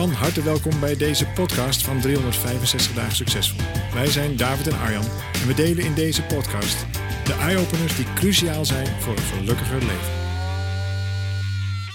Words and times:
Van 0.00 0.12
harte 0.12 0.42
welkom 0.42 0.80
bij 0.80 0.96
deze 0.96 1.26
podcast 1.26 1.84
van 1.84 2.00
365 2.00 2.94
dagen 2.94 3.16
succesvol. 3.16 3.66
Wij 3.92 4.06
zijn 4.06 4.36
David 4.36 4.66
en 4.66 4.78
Arjan 4.78 5.04
en 5.32 5.46
we 5.46 5.54
delen 5.54 5.84
in 5.84 5.94
deze 5.94 6.22
podcast 6.22 6.86
de 7.24 7.32
eye-openers 7.32 7.96
die 7.96 8.12
cruciaal 8.12 8.64
zijn 8.64 8.86
voor 8.86 9.16
een 9.16 9.22
gelukkiger 9.22 9.78
leven. 9.78 10.12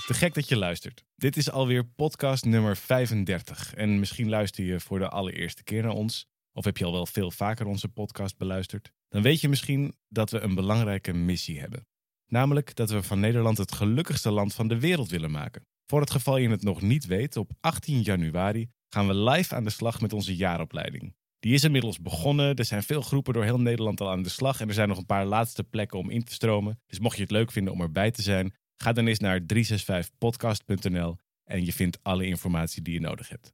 Te 0.05 0.13
gek 0.13 0.33
dat 0.33 0.49
je 0.49 0.57
luistert. 0.57 1.03
Dit 1.15 1.37
is 1.37 1.51
alweer 1.51 1.85
podcast 1.85 2.45
nummer 2.45 2.77
35 2.77 3.73
en 3.73 3.99
misschien 3.99 4.29
luister 4.29 4.65
je 4.65 4.79
voor 4.79 4.99
de 4.99 5.09
allereerste 5.09 5.63
keer 5.63 5.81
naar 5.81 5.91
ons 5.91 6.27
of 6.53 6.65
heb 6.65 6.77
je 6.77 6.85
al 6.85 6.91
wel 6.91 7.05
veel 7.05 7.31
vaker 7.31 7.65
onze 7.65 7.87
podcast 7.87 8.37
beluisterd. 8.37 8.91
Dan 9.09 9.21
weet 9.21 9.41
je 9.41 9.49
misschien 9.49 9.95
dat 10.07 10.29
we 10.29 10.39
een 10.39 10.55
belangrijke 10.55 11.13
missie 11.13 11.59
hebben. 11.59 11.87
Namelijk 12.27 12.75
dat 12.75 12.89
we 12.89 13.03
van 13.03 13.19
Nederland 13.19 13.57
het 13.57 13.71
gelukkigste 13.71 14.31
land 14.31 14.53
van 14.53 14.67
de 14.67 14.79
wereld 14.79 15.09
willen 15.09 15.31
maken. 15.31 15.65
Voor 15.85 15.99
het 15.99 16.11
geval 16.11 16.37
je 16.37 16.49
het 16.49 16.63
nog 16.63 16.81
niet 16.81 17.05
weet, 17.05 17.37
op 17.37 17.51
18 17.59 18.01
januari 18.01 18.69
gaan 18.89 19.07
we 19.07 19.15
live 19.15 19.55
aan 19.55 19.63
de 19.63 19.69
slag 19.69 20.01
met 20.01 20.13
onze 20.13 20.35
jaaropleiding. 20.35 21.15
Die 21.39 21.53
is 21.53 21.63
inmiddels 21.63 22.01
begonnen. 22.01 22.55
Er 22.55 22.65
zijn 22.65 22.83
veel 22.83 23.01
groepen 23.01 23.33
door 23.33 23.43
heel 23.43 23.59
Nederland 23.59 24.01
al 24.01 24.09
aan 24.09 24.23
de 24.23 24.29
slag. 24.29 24.61
En 24.61 24.67
er 24.67 24.73
zijn 24.73 24.87
nog 24.87 24.97
een 24.97 25.05
paar 25.05 25.25
laatste 25.25 25.63
plekken 25.63 25.99
om 25.99 26.09
in 26.09 26.23
te 26.23 26.33
stromen. 26.33 26.81
Dus 26.87 26.99
mocht 26.99 27.15
je 27.15 27.21
het 27.21 27.31
leuk 27.31 27.51
vinden 27.51 27.73
om 27.73 27.81
erbij 27.81 28.11
te 28.11 28.21
zijn, 28.21 28.53
ga 28.75 28.93
dan 28.93 29.07
eens 29.07 29.19
naar 29.19 29.39
365podcast.nl 29.53 31.17
en 31.43 31.65
je 31.65 31.73
vindt 31.73 31.99
alle 32.01 32.25
informatie 32.25 32.81
die 32.81 32.93
je 32.93 32.99
nodig 32.99 33.29
hebt. 33.29 33.53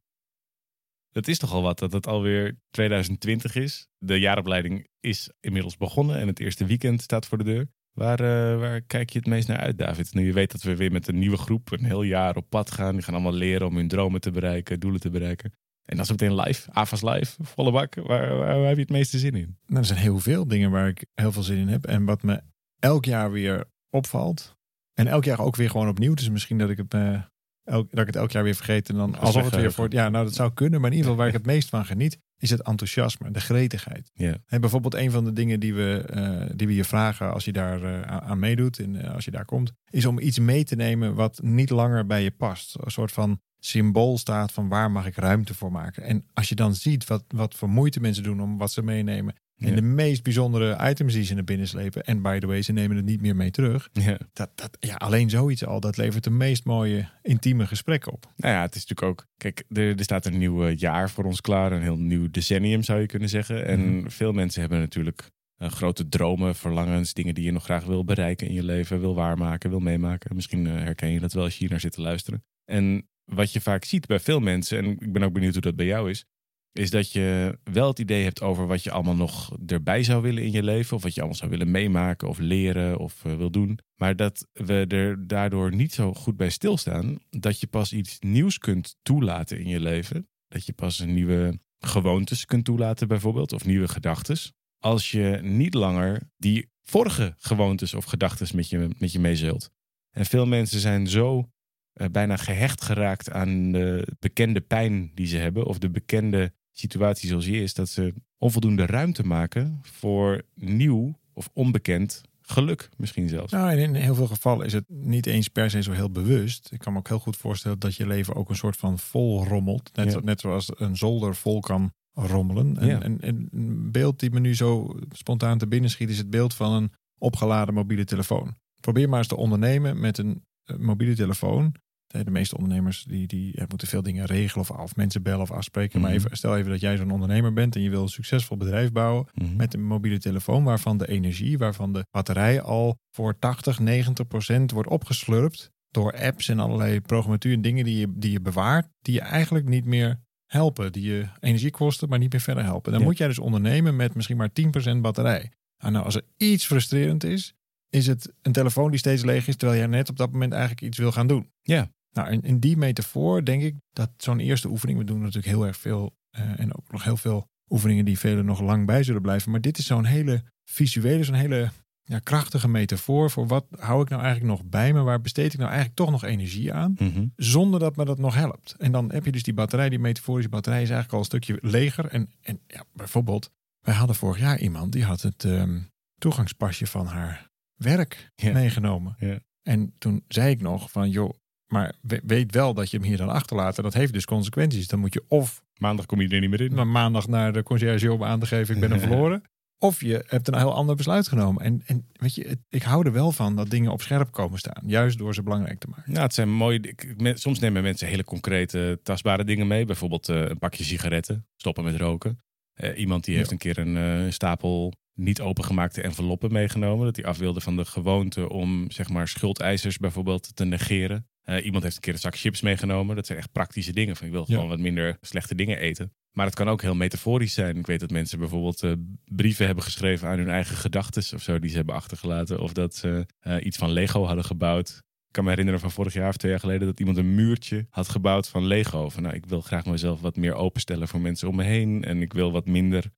Het 1.10 1.28
is 1.28 1.38
toch 1.38 1.52
al 1.52 1.62
wat 1.62 1.78
dat 1.78 1.92
het 1.92 2.06
alweer 2.06 2.60
2020 2.70 3.54
is. 3.54 3.88
De 3.98 4.18
jaaropleiding 4.18 4.88
is 5.00 5.30
inmiddels 5.40 5.76
begonnen 5.76 6.16
en 6.18 6.26
het 6.26 6.40
eerste 6.40 6.66
weekend 6.66 7.02
staat 7.02 7.26
voor 7.26 7.38
de 7.38 7.44
deur. 7.44 7.68
Waar, 7.92 8.20
uh, 8.20 8.58
waar 8.58 8.80
kijk 8.80 9.10
je 9.10 9.18
het 9.18 9.28
meest 9.28 9.48
naar 9.48 9.58
uit, 9.58 9.78
David? 9.78 10.14
Nu 10.14 10.26
je 10.26 10.32
weet 10.32 10.52
dat 10.52 10.62
we 10.62 10.76
weer 10.76 10.92
met 10.92 11.08
een 11.08 11.18
nieuwe 11.18 11.36
groep 11.36 11.72
een 11.72 11.84
heel 11.84 12.02
jaar 12.02 12.36
op 12.36 12.46
pad 12.48 12.70
gaan. 12.70 12.92
Die 12.92 13.02
gaan 13.02 13.14
allemaal 13.14 13.32
leren 13.32 13.66
om 13.66 13.76
hun 13.76 13.88
dromen 13.88 14.20
te 14.20 14.30
bereiken, 14.30 14.80
doelen 14.80 15.00
te 15.00 15.10
bereiken. 15.10 15.52
En 15.84 15.96
dan 15.96 16.04
is 16.04 16.10
meteen 16.10 16.34
live, 16.34 16.70
AFAS 16.72 17.02
live, 17.02 17.44
volle 17.44 17.72
bak. 17.72 17.94
Waar, 17.94 18.36
waar, 18.36 18.66
heb 18.66 18.74
je 18.74 18.82
het 18.82 18.90
meeste 18.90 19.18
zin 19.18 19.34
in? 19.34 19.58
Nou, 19.66 19.78
er 19.78 19.84
zijn 19.84 19.98
heel 19.98 20.18
veel 20.18 20.46
dingen 20.48 20.70
waar 20.70 20.88
ik 20.88 21.06
heel 21.14 21.32
veel 21.32 21.42
zin 21.42 21.58
in 21.58 21.68
heb. 21.68 21.86
En 21.86 22.04
wat 22.04 22.22
me 22.22 22.40
elk 22.78 23.04
jaar 23.04 23.30
weer 23.30 23.64
opvalt. 23.90 24.56
En 24.94 25.06
elk 25.06 25.24
jaar 25.24 25.40
ook 25.40 25.56
weer 25.56 25.70
gewoon 25.70 25.88
opnieuw. 25.88 26.14
Dus 26.14 26.28
misschien 26.28 26.58
dat 26.58 26.70
ik 26.70 26.76
het, 26.76 26.94
uh, 26.94 27.22
elk, 27.64 27.90
dat 27.90 28.00
ik 28.00 28.06
het 28.06 28.16
elk 28.16 28.30
jaar 28.30 28.44
weer 28.44 28.54
vergeet. 28.54 28.88
En 28.88 28.96
dan 28.96 29.18
alsof 29.18 29.44
het 29.44 29.54
weer 29.54 29.72
voor 29.72 29.92
Ja, 29.92 30.08
nou 30.08 30.24
dat 30.24 30.34
zou 30.34 30.52
kunnen. 30.52 30.80
Maar 30.80 30.90
in 30.90 30.96
ieder 30.96 31.10
geval 31.10 31.16
waar 31.24 31.34
ik 31.34 31.42
het 31.42 31.52
meest 31.52 31.68
van 31.68 31.84
geniet 31.84 32.18
is 32.42 32.50
het 32.50 32.62
enthousiasme, 32.62 33.30
de 33.30 33.40
gretigheid. 33.40 34.10
En 34.46 34.60
bijvoorbeeld 34.60 34.94
een 34.94 35.10
van 35.10 35.24
de 35.24 35.32
dingen 35.32 35.60
die 35.60 35.74
we, 35.74 36.04
uh, 36.14 36.56
die 36.56 36.66
we 36.66 36.74
je 36.74 36.84
vragen 36.84 37.32
als 37.32 37.44
je 37.44 37.52
daar 37.52 37.82
uh, 37.82 38.02
aan 38.02 38.38
meedoet 38.38 38.78
en 38.78 38.94
uh, 38.94 39.14
als 39.14 39.24
je 39.24 39.30
daar 39.30 39.44
komt, 39.44 39.72
is 39.90 40.06
om 40.06 40.18
iets 40.18 40.38
mee 40.38 40.64
te 40.64 40.76
nemen 40.76 41.14
wat 41.14 41.42
niet 41.42 41.70
langer 41.70 42.06
bij 42.06 42.22
je 42.22 42.30
past. 42.30 42.76
Een 42.80 42.90
soort 42.90 43.12
van 43.12 43.40
symbool 43.58 44.18
staat 44.18 44.52
van 44.52 44.68
waar 44.68 44.90
mag 44.90 45.06
ik 45.06 45.16
ruimte 45.16 45.54
voor 45.54 45.72
maken. 45.72 46.02
En 46.02 46.24
als 46.32 46.48
je 46.48 46.54
dan 46.54 46.74
ziet 46.74 47.06
wat, 47.06 47.24
wat 47.28 47.54
voor 47.54 47.68
moeite 47.68 48.00
mensen 48.00 48.22
doen 48.22 48.40
om 48.40 48.58
wat 48.58 48.72
ze 48.72 48.82
meenemen. 48.82 49.34
En 49.62 49.68
ja. 49.68 49.74
de 49.74 49.82
meest 49.82 50.22
bijzondere 50.22 50.88
items 50.90 51.12
die 51.12 51.24
ze 51.24 51.34
naar 51.34 51.44
binnen 51.44 51.68
slepen. 51.68 52.04
En 52.04 52.22
by 52.22 52.38
the 52.38 52.46
way, 52.46 52.62
ze 52.62 52.72
nemen 52.72 52.96
het 52.96 53.04
niet 53.04 53.20
meer 53.20 53.36
mee 53.36 53.50
terug. 53.50 53.88
Ja. 53.92 54.18
Dat, 54.32 54.50
dat, 54.54 54.76
ja, 54.80 54.94
alleen 54.94 55.30
zoiets 55.30 55.64
al, 55.64 55.80
dat 55.80 55.96
levert 55.96 56.24
de 56.24 56.30
meest 56.30 56.64
mooie 56.64 57.08
intieme 57.22 57.66
gesprekken 57.66 58.12
op. 58.12 58.32
Nou 58.36 58.54
ja, 58.54 58.62
het 58.62 58.74
is 58.74 58.86
natuurlijk 58.86 59.20
ook... 59.20 59.26
Kijk, 59.36 59.64
er, 59.68 59.96
er 59.96 60.04
staat 60.04 60.26
een 60.26 60.38
nieuw 60.38 60.68
jaar 60.68 61.10
voor 61.10 61.24
ons 61.24 61.40
klaar. 61.40 61.72
Een 61.72 61.82
heel 61.82 61.98
nieuw 61.98 62.30
decennium 62.30 62.82
zou 62.82 63.00
je 63.00 63.06
kunnen 63.06 63.28
zeggen. 63.28 63.66
En 63.66 63.80
mm. 63.80 64.10
veel 64.10 64.32
mensen 64.32 64.60
hebben 64.60 64.78
natuurlijk 64.78 65.30
uh, 65.58 65.68
grote 65.68 66.08
dromen, 66.08 66.54
verlangens. 66.54 67.14
Dingen 67.14 67.34
die 67.34 67.44
je 67.44 67.52
nog 67.52 67.64
graag 67.64 67.84
wil 67.84 68.04
bereiken 68.04 68.46
in 68.46 68.54
je 68.54 68.64
leven. 68.64 69.00
Wil 69.00 69.14
waarmaken, 69.14 69.70
wil 69.70 69.80
meemaken. 69.80 70.34
Misschien 70.34 70.66
uh, 70.66 70.72
herken 70.72 71.12
je 71.12 71.20
dat 71.20 71.32
wel 71.32 71.44
als 71.44 71.52
je 71.52 71.58
hier 71.58 71.70
naar 71.70 71.80
zit 71.80 71.92
te 71.92 72.00
luisteren. 72.00 72.44
En 72.64 73.08
wat 73.24 73.52
je 73.52 73.60
vaak 73.60 73.84
ziet 73.84 74.06
bij 74.06 74.20
veel 74.20 74.40
mensen, 74.40 74.78
en 74.78 74.84
ik 74.84 75.12
ben 75.12 75.22
ook 75.22 75.32
benieuwd 75.32 75.52
hoe 75.52 75.62
dat 75.62 75.76
bij 75.76 75.86
jou 75.86 76.10
is, 76.10 76.24
is 76.72 76.90
dat 76.90 77.12
je 77.12 77.58
wel 77.64 77.88
het 77.88 77.98
idee 77.98 78.22
hebt 78.22 78.42
over 78.42 78.66
wat 78.66 78.82
je 78.82 78.90
allemaal 78.90 79.16
nog 79.16 79.56
erbij 79.66 80.02
zou 80.02 80.22
willen 80.22 80.42
in 80.42 80.52
je 80.52 80.62
leven, 80.62 80.96
of 80.96 81.02
wat 81.02 81.14
je 81.14 81.20
allemaal 81.20 81.38
zou 81.38 81.50
willen 81.50 81.70
meemaken 81.70 82.28
of 82.28 82.38
leren 82.38 82.98
of 82.98 83.24
uh, 83.24 83.36
wil 83.36 83.50
doen, 83.50 83.78
maar 83.96 84.16
dat 84.16 84.46
we 84.52 84.84
er 84.88 85.26
daardoor 85.26 85.74
niet 85.74 85.92
zo 85.92 86.14
goed 86.14 86.36
bij 86.36 86.50
stilstaan 86.50 87.18
dat 87.30 87.60
je 87.60 87.66
pas 87.66 87.92
iets 87.92 88.18
nieuws 88.20 88.58
kunt 88.58 88.96
toelaten 89.02 89.58
in 89.58 89.68
je 89.68 89.80
leven, 89.80 90.28
dat 90.48 90.66
je 90.66 90.72
pas 90.72 90.98
een 90.98 91.14
nieuwe 91.14 91.60
gewoontes 91.78 92.44
kunt 92.44 92.64
toelaten 92.64 93.08
bijvoorbeeld, 93.08 93.52
of 93.52 93.64
nieuwe 93.64 93.88
gedachten, 93.88 94.36
als 94.78 95.10
je 95.10 95.38
niet 95.42 95.74
langer 95.74 96.30
die 96.36 96.70
vorige 96.82 97.34
gewoontes 97.38 97.94
of 97.94 98.04
gedachten 98.04 98.56
met 98.56 98.68
je, 98.68 98.88
met 98.98 99.12
je 99.12 99.18
meezult. 99.18 99.70
En 100.10 100.26
veel 100.26 100.46
mensen 100.46 100.80
zijn 100.80 101.06
zo 101.06 101.50
uh, 101.94 102.06
bijna 102.06 102.36
gehecht 102.36 102.82
geraakt 102.82 103.30
aan 103.30 103.72
de 103.72 104.06
bekende 104.18 104.60
pijn 104.60 105.10
die 105.14 105.26
ze 105.26 105.36
hebben. 105.36 105.66
Of 105.66 105.78
de 105.78 105.90
bekende 105.90 106.52
situatie 106.72 107.28
zoals 107.28 107.44
die 107.44 107.62
is. 107.62 107.74
Dat 107.74 107.88
ze 107.88 108.14
onvoldoende 108.38 108.86
ruimte 108.86 109.22
maken 109.22 109.80
voor 109.82 110.42
nieuw 110.54 111.18
of 111.32 111.48
onbekend 111.52 112.22
geluk 112.42 112.88
misschien 112.96 113.28
zelfs. 113.28 113.52
Nou, 113.52 113.76
in 113.76 113.94
heel 113.94 114.14
veel 114.14 114.26
gevallen 114.26 114.66
is 114.66 114.72
het 114.72 114.84
niet 114.88 115.26
eens 115.26 115.48
per 115.48 115.70
se 115.70 115.82
zo 115.82 115.92
heel 115.92 116.10
bewust. 116.10 116.68
Ik 116.72 116.78
kan 116.78 116.92
me 116.92 116.98
ook 116.98 117.08
heel 117.08 117.18
goed 117.18 117.36
voorstellen 117.36 117.78
dat 117.78 117.94
je 117.94 118.06
leven 118.06 118.34
ook 118.34 118.48
een 118.48 118.56
soort 118.56 118.76
van 118.76 118.98
vol 118.98 119.46
rommelt. 119.46 119.90
Net, 119.94 120.12
ja. 120.12 120.20
net 120.20 120.40
zoals 120.40 120.70
een 120.74 120.96
zolder 120.96 121.34
vol 121.34 121.60
kan 121.60 121.92
rommelen. 122.14 122.76
En, 122.78 122.86
ja. 122.86 123.00
en, 123.00 123.20
en, 123.20 123.48
een 123.52 123.90
beeld 123.90 124.20
die 124.20 124.30
me 124.30 124.40
nu 124.40 124.54
zo 124.54 124.98
spontaan 125.10 125.58
te 125.58 125.66
binnen 125.66 125.90
schiet... 125.90 126.10
is 126.10 126.18
het 126.18 126.30
beeld 126.30 126.54
van 126.54 126.72
een 126.72 126.92
opgeladen 127.18 127.74
mobiele 127.74 128.04
telefoon. 128.04 128.54
Probeer 128.80 129.08
maar 129.08 129.18
eens 129.18 129.28
te 129.28 129.36
ondernemen 129.36 130.00
met 130.00 130.18
een 130.18 130.44
mobiele 130.76 131.14
telefoon. 131.14 131.74
De 132.12 132.30
meeste 132.30 132.56
ondernemers 132.56 133.04
die, 133.04 133.26
die 133.26 133.62
moeten 133.68 133.88
veel 133.88 134.02
dingen 134.02 134.26
regelen 134.26 134.68
of, 134.68 134.78
of 134.78 134.96
mensen 134.96 135.22
bellen 135.22 135.40
of 135.40 135.50
afspreken. 135.50 135.88
Mhm. 135.88 135.98
Mm 135.98 136.04
-hmm. 136.04 136.20
Maar 136.20 136.26
even, 136.26 136.36
stel 136.36 136.56
even 136.56 136.70
dat 136.70 136.80
jij 136.80 136.96
zo'n 136.96 137.10
ondernemer 137.10 137.52
bent 137.52 137.76
en 137.76 137.82
je 137.82 137.90
wil 137.90 138.02
een 138.02 138.08
succesvol 138.08 138.56
bedrijf 138.56 138.92
bouwen 138.92 139.26
mm 139.34 139.46
-hmm. 139.46 139.56
met 139.56 139.74
een 139.74 139.84
mobiele 139.84 140.18
telefoon 140.18 140.64
waarvan 140.64 140.98
de 140.98 141.08
energie, 141.08 141.58
waarvan 141.58 141.92
de 141.92 142.04
batterij 142.10 142.60
al 142.60 142.96
voor 143.10 143.38
80, 143.38 143.78
90 143.78 144.26
procent 144.26 144.70
wordt 144.70 144.88
opgeslurpt 144.88 145.70
door 145.90 146.18
apps 146.18 146.48
en 146.48 146.58
allerlei 146.58 147.00
programmatuur 147.00 147.52
en 147.52 147.62
dingen 147.62 147.84
die 147.84 147.98
je, 147.98 148.06
die 148.14 148.32
je 148.32 148.40
bewaart, 148.40 148.88
die 149.00 149.14
je 149.14 149.20
eigenlijk 149.20 149.68
niet 149.68 149.84
meer 149.84 150.20
helpen, 150.46 150.92
die 150.92 151.02
je 151.02 151.26
energie 151.40 151.70
kosten, 151.70 152.08
maar 152.08 152.18
niet 152.18 152.32
meer 152.32 152.40
verder 152.40 152.64
helpen. 152.64 152.92
Dan 152.92 153.00
Ja. 153.00 153.06
moet 153.06 153.18
jij 153.18 153.28
dus 153.28 153.38
ondernemen 153.38 153.96
met 153.96 154.14
misschien 154.14 154.36
maar 154.36 154.52
10% 154.52 155.00
batterij. 155.00 155.50
Nou, 155.78 155.92
nou, 155.92 156.04
als 156.04 156.14
er 156.14 156.22
iets 156.36 156.66
frustrerend 156.66 157.24
is, 157.24 157.54
is 157.88 158.06
het 158.06 158.32
een 158.42 158.52
telefoon 158.52 158.90
die 158.90 158.98
steeds 158.98 159.24
leeg 159.24 159.48
is, 159.48 159.56
terwijl 159.56 159.78
jij 159.78 159.88
net 159.88 160.08
op 160.08 160.16
dat 160.16 160.32
moment 160.32 160.52
eigenlijk 160.52 160.82
iets 160.82 160.98
wil 160.98 161.12
gaan 161.12 161.26
doen. 161.26 161.50
Ja. 161.60 161.90
Nou, 162.12 162.30
in, 162.30 162.42
in 162.42 162.58
die 162.58 162.76
metafoor 162.76 163.44
denk 163.44 163.62
ik 163.62 163.74
dat 163.92 164.10
zo'n 164.16 164.40
eerste 164.40 164.68
oefening, 164.68 164.98
we 164.98 165.04
doen 165.04 165.18
natuurlijk 165.18 165.46
heel 165.46 165.66
erg 165.66 165.76
veel 165.76 166.16
eh, 166.30 166.60
en 166.60 166.76
ook 166.76 166.92
nog 166.92 167.04
heel 167.04 167.16
veel 167.16 167.46
oefeningen 167.68 168.04
die 168.04 168.18
velen 168.18 168.44
nog 168.44 168.60
lang 168.60 168.86
bij 168.86 169.02
zullen 169.02 169.22
blijven. 169.22 169.50
Maar 169.50 169.60
dit 169.60 169.78
is 169.78 169.86
zo'n 169.86 170.04
hele 170.04 170.42
visuele, 170.64 171.24
zo'n 171.24 171.34
hele 171.34 171.70
ja, 172.04 172.18
krachtige 172.18 172.68
metafoor 172.68 173.30
voor 173.30 173.46
wat 173.46 173.66
hou 173.78 174.02
ik 174.02 174.08
nou 174.08 174.22
eigenlijk 174.22 174.52
nog 174.52 174.68
bij 174.68 174.92
me? 174.92 175.02
Waar 175.02 175.20
besteed 175.20 175.52
ik 175.52 175.58
nou 175.58 175.70
eigenlijk 175.70 175.98
toch 175.98 176.10
nog 176.10 176.24
energie 176.24 176.72
aan? 176.72 176.94
Mhm. 176.98 177.26
Zonder 177.36 177.80
dat 177.80 177.96
me 177.96 178.04
dat 178.04 178.18
nog 178.18 178.34
helpt. 178.34 178.74
En 178.78 178.92
dan 178.92 179.12
heb 179.12 179.24
je 179.24 179.32
dus 179.32 179.42
die 179.42 179.54
batterij, 179.54 179.88
die 179.88 179.98
metaforische 179.98 180.50
batterij 180.50 180.82
is 180.82 180.90
eigenlijk 180.90 181.12
al 181.12 181.18
een 181.18 181.40
stukje 181.40 181.58
leger. 181.60 182.06
En, 182.06 182.30
en 182.40 182.60
ja, 182.66 182.84
bijvoorbeeld, 182.92 183.50
wij 183.80 183.94
hadden 183.94 184.16
vorig 184.16 184.38
jaar 184.38 184.58
iemand 184.58 184.92
die 184.92 185.04
had 185.04 185.20
het 185.20 185.44
ehm, 185.44 185.80
toegangspasje 186.18 186.86
van 186.86 187.06
haar 187.06 187.50
werk 187.74 188.30
meegenomen. 188.42 189.16
Ja. 189.18 189.38
En 189.62 189.94
toen 189.98 190.24
zei 190.28 190.50
ik 190.50 190.60
nog 190.60 190.90
van, 190.90 191.10
joh, 191.10 191.30
maar 191.72 191.92
we- 192.00 192.20
weet 192.26 192.52
wel 192.54 192.74
dat 192.74 192.90
je 192.90 192.96
hem 192.96 193.06
hier 193.06 193.16
dan 193.16 193.28
achterlaat. 193.28 193.76
En 193.76 193.82
dat 193.82 193.94
heeft 193.94 194.12
dus 194.12 194.24
consequenties. 194.24 194.88
Dan 194.88 194.98
moet 194.98 195.14
je 195.14 195.24
of 195.28 195.62
Maandag 195.78 196.06
kom 196.06 196.20
je 196.20 196.28
er 196.28 196.40
niet 196.40 196.50
meer 196.50 196.60
in. 196.60 196.74
maar 196.74 196.86
maandag 196.86 197.28
naar 197.28 197.52
de 197.52 197.62
conciërge 197.62 198.12
om 198.12 198.24
aan 198.24 198.40
te 198.40 198.46
geven, 198.46 198.74
ik 198.74 198.80
ben 198.80 198.90
hem 198.90 199.00
verloren. 199.08 199.42
Of 199.78 200.00
je 200.00 200.24
hebt 200.26 200.48
een 200.48 200.56
heel 200.58 200.74
ander 200.74 200.96
besluit 200.96 201.28
genomen. 201.28 201.62
En, 201.64 201.82
en 201.86 202.06
weet 202.12 202.34
je, 202.34 202.48
het- 202.48 202.58
ik 202.68 202.82
hou 202.82 203.06
er 203.06 203.12
wel 203.12 203.32
van 203.32 203.56
dat 203.56 203.70
dingen 203.70 203.92
op 203.92 204.02
scherp 204.02 204.30
komen 204.32 204.58
staan. 204.58 204.82
Juist 204.86 205.18
door 205.18 205.34
ze 205.34 205.42
belangrijk 205.42 205.78
te 205.78 205.86
maken. 205.88 206.12
Nou, 206.12 206.24
het 206.24 206.34
zijn 206.34 206.50
mooie. 206.52 206.80
ik- 206.80 207.14
me- 207.16 207.36
Soms 207.38 207.58
nemen 207.58 207.82
mensen 207.82 208.08
hele 208.08 208.24
concrete, 208.24 209.00
tastbare 209.02 209.44
dingen 209.44 209.66
mee. 209.66 209.84
Bijvoorbeeld 209.84 210.28
eh, 210.28 210.40
een 210.40 210.58
pakje 210.58 210.84
sigaretten, 210.84 211.46
stoppen 211.56 211.84
met 211.84 211.96
roken. 211.96 212.38
Eh, 212.72 212.98
iemand 212.98 213.24
die 213.24 213.34
heeft 213.36 213.46
Ja. 213.46 213.52
een 213.52 213.58
keer 213.58 213.78
een 213.78 213.96
eh, 214.26 214.32
stapel 214.32 214.92
niet 215.14 215.40
opengemaakte 215.40 216.02
enveloppen 216.02 216.52
meegenomen. 216.52 217.04
Dat 217.06 217.16
hij 217.16 217.24
af 217.24 217.38
wilde 217.38 217.60
van 217.60 217.76
de 217.76 217.84
gewoonte 217.84 218.48
om 218.48 218.90
zeg 218.90 219.08
maar 219.08 219.28
schuldeisers 219.28 219.98
bijvoorbeeld 219.98 220.56
te 220.56 220.64
negeren. 220.64 221.26
Eh, 221.42 221.64
iemand 221.64 221.82
heeft 221.82 221.94
een 221.96 222.02
keer 222.02 222.12
een 222.12 222.18
zak 222.18 222.36
chips 222.36 222.60
meegenomen. 222.60 223.16
Dat 223.16 223.26
zijn 223.26 223.38
echt 223.38 223.52
praktische 223.52 223.92
dingen. 223.92 224.16
Van 224.16 224.26
ik 224.26 224.32
wil 224.32 224.44
Ja. 224.46 224.54
gewoon 224.54 224.68
wat 224.68 224.78
minder 224.78 225.16
slechte 225.20 225.54
dingen 225.54 225.78
eten. 225.78 226.12
Maar 226.32 226.46
het 226.46 226.54
kan 226.54 226.68
ook 226.68 226.82
heel 226.82 226.94
metaforisch 226.94 227.54
zijn. 227.54 227.76
Ik 227.76 227.86
weet 227.86 228.00
dat 228.00 228.10
mensen 228.10 228.38
bijvoorbeeld 228.38 228.82
eh, 228.82 228.92
brieven 229.24 229.66
hebben 229.66 229.84
geschreven 229.84 230.28
aan 230.28 230.38
hun 230.38 230.48
eigen 230.50 230.76
gedachten 230.76 231.34
of 231.36 231.42
zo 231.42 231.58
die 231.58 231.70
ze 231.70 231.76
hebben 231.76 231.94
achtergelaten. 231.94 232.60
Of 232.60 232.72
dat 232.72 232.94
ze 232.94 233.26
eh, 233.40 233.56
iets 233.64 233.76
van 233.76 233.90
Lego 233.90 234.24
hadden 234.24 234.44
gebouwd. 234.44 234.88
Ik 235.26 235.32
kan 235.38 235.44
me 235.44 235.50
herinneren 235.50 235.80
van 235.80 235.90
vorig 235.90 236.12
jaar 236.12 236.28
of 236.28 236.36
twee 236.36 236.50
jaar 236.50 236.60
geleden 236.60 236.86
dat 236.86 236.98
iemand 237.00 237.16
een 237.16 237.34
muurtje 237.34 237.86
had 237.90 238.08
gebouwd 238.08 238.48
van 238.48 238.66
Lego. 238.66 239.08
Van 239.08 239.22
nou, 239.22 239.34
ik 239.34 239.46
wil 239.46 239.60
graag 239.60 239.86
mezelf 239.86 240.20
wat 240.20 240.36
meer 240.36 240.54
openstellen 240.54 241.08
voor 241.08 241.20
mensen 241.20 241.48
om 241.48 241.56
me 241.56 241.62
heen. 241.64 242.04
En 242.04 242.22
ik 242.22 242.32
wil 242.32 242.52
wat 242.52 242.66
minder 242.66 243.10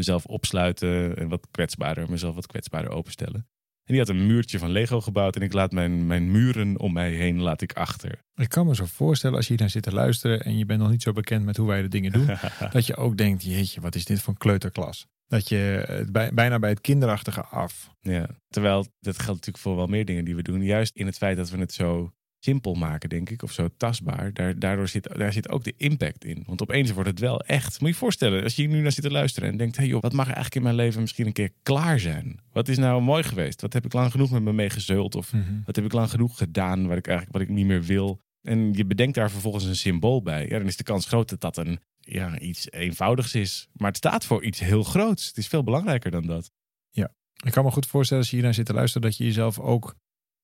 mezelf 0.00 0.24
opsluiten 0.24 1.16
en 1.16 1.28
wat 1.28 1.46
kwetsbaarder, 1.50 2.10
mezelf 2.10 2.34
wat 2.34 2.46
kwetsbaarder 2.46 2.90
openstellen. 2.90 3.46
En 3.84 3.96
die 3.96 3.98
had 3.98 4.08
een 4.08 4.26
muurtje 4.26 4.58
van 4.58 4.70
Lego 4.70 5.00
gebouwd. 5.00 5.36
En 5.36 5.42
ik 5.42 5.52
laat 5.52 5.72
mijn, 5.72 6.06
mijn 6.06 6.30
muren 6.30 6.78
om 6.78 6.92
mij 6.92 7.10
heen 7.12 7.40
laat 7.40 7.60
ik 7.60 7.72
achter. 7.72 8.18
Ik 8.34 8.48
kan 8.48 8.66
me 8.66 8.74
zo 8.74 8.84
voorstellen 8.84 9.36
als 9.36 9.46
je 9.46 9.52
hier 9.52 9.60
naar 9.60 9.70
zit 9.70 9.82
te 9.82 9.92
luisteren 9.92 10.40
en 10.40 10.58
je 10.58 10.66
bent 10.66 10.80
nog 10.80 10.90
niet 10.90 11.02
zo 11.02 11.12
bekend 11.12 11.44
met 11.44 11.56
hoe 11.56 11.68
wij 11.68 11.82
de 11.82 11.88
dingen 11.88 12.12
doen, 12.12 12.26
dat 12.72 12.86
je 12.86 12.96
ook 12.96 13.16
denkt, 13.16 13.44
jeetje, 13.44 13.80
wat 13.80 13.94
is 13.94 14.04
dit 14.04 14.20
voor 14.20 14.32
een 14.32 14.38
kleuterklas? 14.38 15.06
Dat 15.26 15.48
je 15.48 15.84
het 15.86 16.12
bij, 16.12 16.34
bijna 16.34 16.58
bij 16.58 16.70
het 16.70 16.80
kinderachtige 16.80 17.44
af. 17.44 17.90
Ja, 18.00 18.26
terwijl 18.48 18.86
dat 19.00 19.14
geldt 19.14 19.34
natuurlijk 19.34 19.58
voor 19.58 19.76
wel 19.76 19.86
meer 19.86 20.04
dingen 20.04 20.24
die 20.24 20.36
we 20.36 20.42
doen. 20.42 20.62
Juist 20.62 20.96
in 20.96 21.06
het 21.06 21.16
feit 21.16 21.36
dat 21.36 21.50
we 21.50 21.58
het 21.58 21.72
zo 21.72 22.12
simpel 22.40 22.74
maken, 22.74 23.08
denk 23.08 23.30
ik, 23.30 23.42
of 23.42 23.52
zo 23.52 23.68
tastbaar. 23.76 24.32
Daar, 24.32 24.58
daardoor 24.58 24.88
zit, 24.88 25.08
daar 25.16 25.32
zit 25.32 25.48
ook 25.48 25.64
de 25.64 25.74
impact 25.76 26.24
in. 26.24 26.42
Want 26.46 26.62
opeens 26.62 26.90
wordt 26.92 27.08
het 27.08 27.18
wel 27.18 27.40
echt. 27.40 27.70
Moet 27.70 27.88
je 27.88 27.94
je 27.94 28.00
voorstellen, 28.00 28.42
als 28.42 28.56
je 28.56 28.62
hier 28.62 28.70
nu 28.70 28.80
naar 28.80 28.92
zit 28.92 29.04
te 29.04 29.10
luisteren 29.10 29.48
en 29.48 29.56
denkt: 29.56 29.76
hé 29.76 29.82
hey 29.82 29.90
joh, 29.90 30.02
wat 30.02 30.12
mag 30.12 30.26
er 30.26 30.34
eigenlijk 30.34 30.56
in 30.56 30.62
mijn 30.62 30.86
leven 30.86 31.00
misschien 31.00 31.26
een 31.26 31.32
keer 31.32 31.52
klaar 31.62 32.00
zijn? 32.00 32.40
Wat 32.52 32.68
is 32.68 32.78
nou 32.78 33.02
mooi 33.02 33.22
geweest? 33.22 33.60
Wat 33.60 33.72
heb 33.72 33.84
ik 33.84 33.92
lang 33.92 34.10
genoeg 34.10 34.30
met 34.30 34.42
me 34.42 34.52
meegezeuld? 34.52 35.14
Of 35.14 35.32
wat 35.64 35.76
heb 35.76 35.84
ik 35.84 35.92
lang 35.92 36.10
genoeg 36.10 36.38
gedaan 36.38 36.86
wat 36.86 36.96
ik 36.96 37.06
eigenlijk 37.06 37.36
wat 37.36 37.48
ik 37.48 37.54
niet 37.54 37.66
meer 37.66 37.82
wil? 37.82 38.20
En 38.42 38.72
je 38.72 38.84
bedenkt 38.84 39.14
daar 39.14 39.30
vervolgens 39.30 39.64
een 39.64 39.76
symbool 39.76 40.22
bij. 40.22 40.48
Ja, 40.48 40.58
dan 40.58 40.66
is 40.66 40.76
de 40.76 40.82
kans 40.82 41.06
groot 41.06 41.28
dat 41.28 41.40
dat 41.40 41.56
een, 41.56 41.80
ja, 42.00 42.38
iets 42.38 42.70
eenvoudigs 42.70 43.34
is. 43.34 43.68
Maar 43.72 43.88
het 43.88 43.96
staat 43.96 44.24
voor 44.24 44.44
iets 44.44 44.60
heel 44.60 44.82
groots. 44.82 45.26
Het 45.26 45.36
is 45.36 45.46
veel 45.46 45.62
belangrijker 45.62 46.10
dan 46.10 46.26
dat. 46.26 46.50
Ja, 46.90 47.12
ik 47.44 47.52
kan 47.52 47.64
me 47.64 47.70
goed 47.70 47.86
voorstellen 47.86 48.22
als 48.22 48.30
je 48.30 48.36
hier 48.36 48.44
naar 48.44 48.54
zit 48.54 48.66
te 48.66 48.72
luisteren 48.72 49.08
dat 49.08 49.16
je 49.16 49.24
jezelf 49.24 49.58
ook 49.58 49.94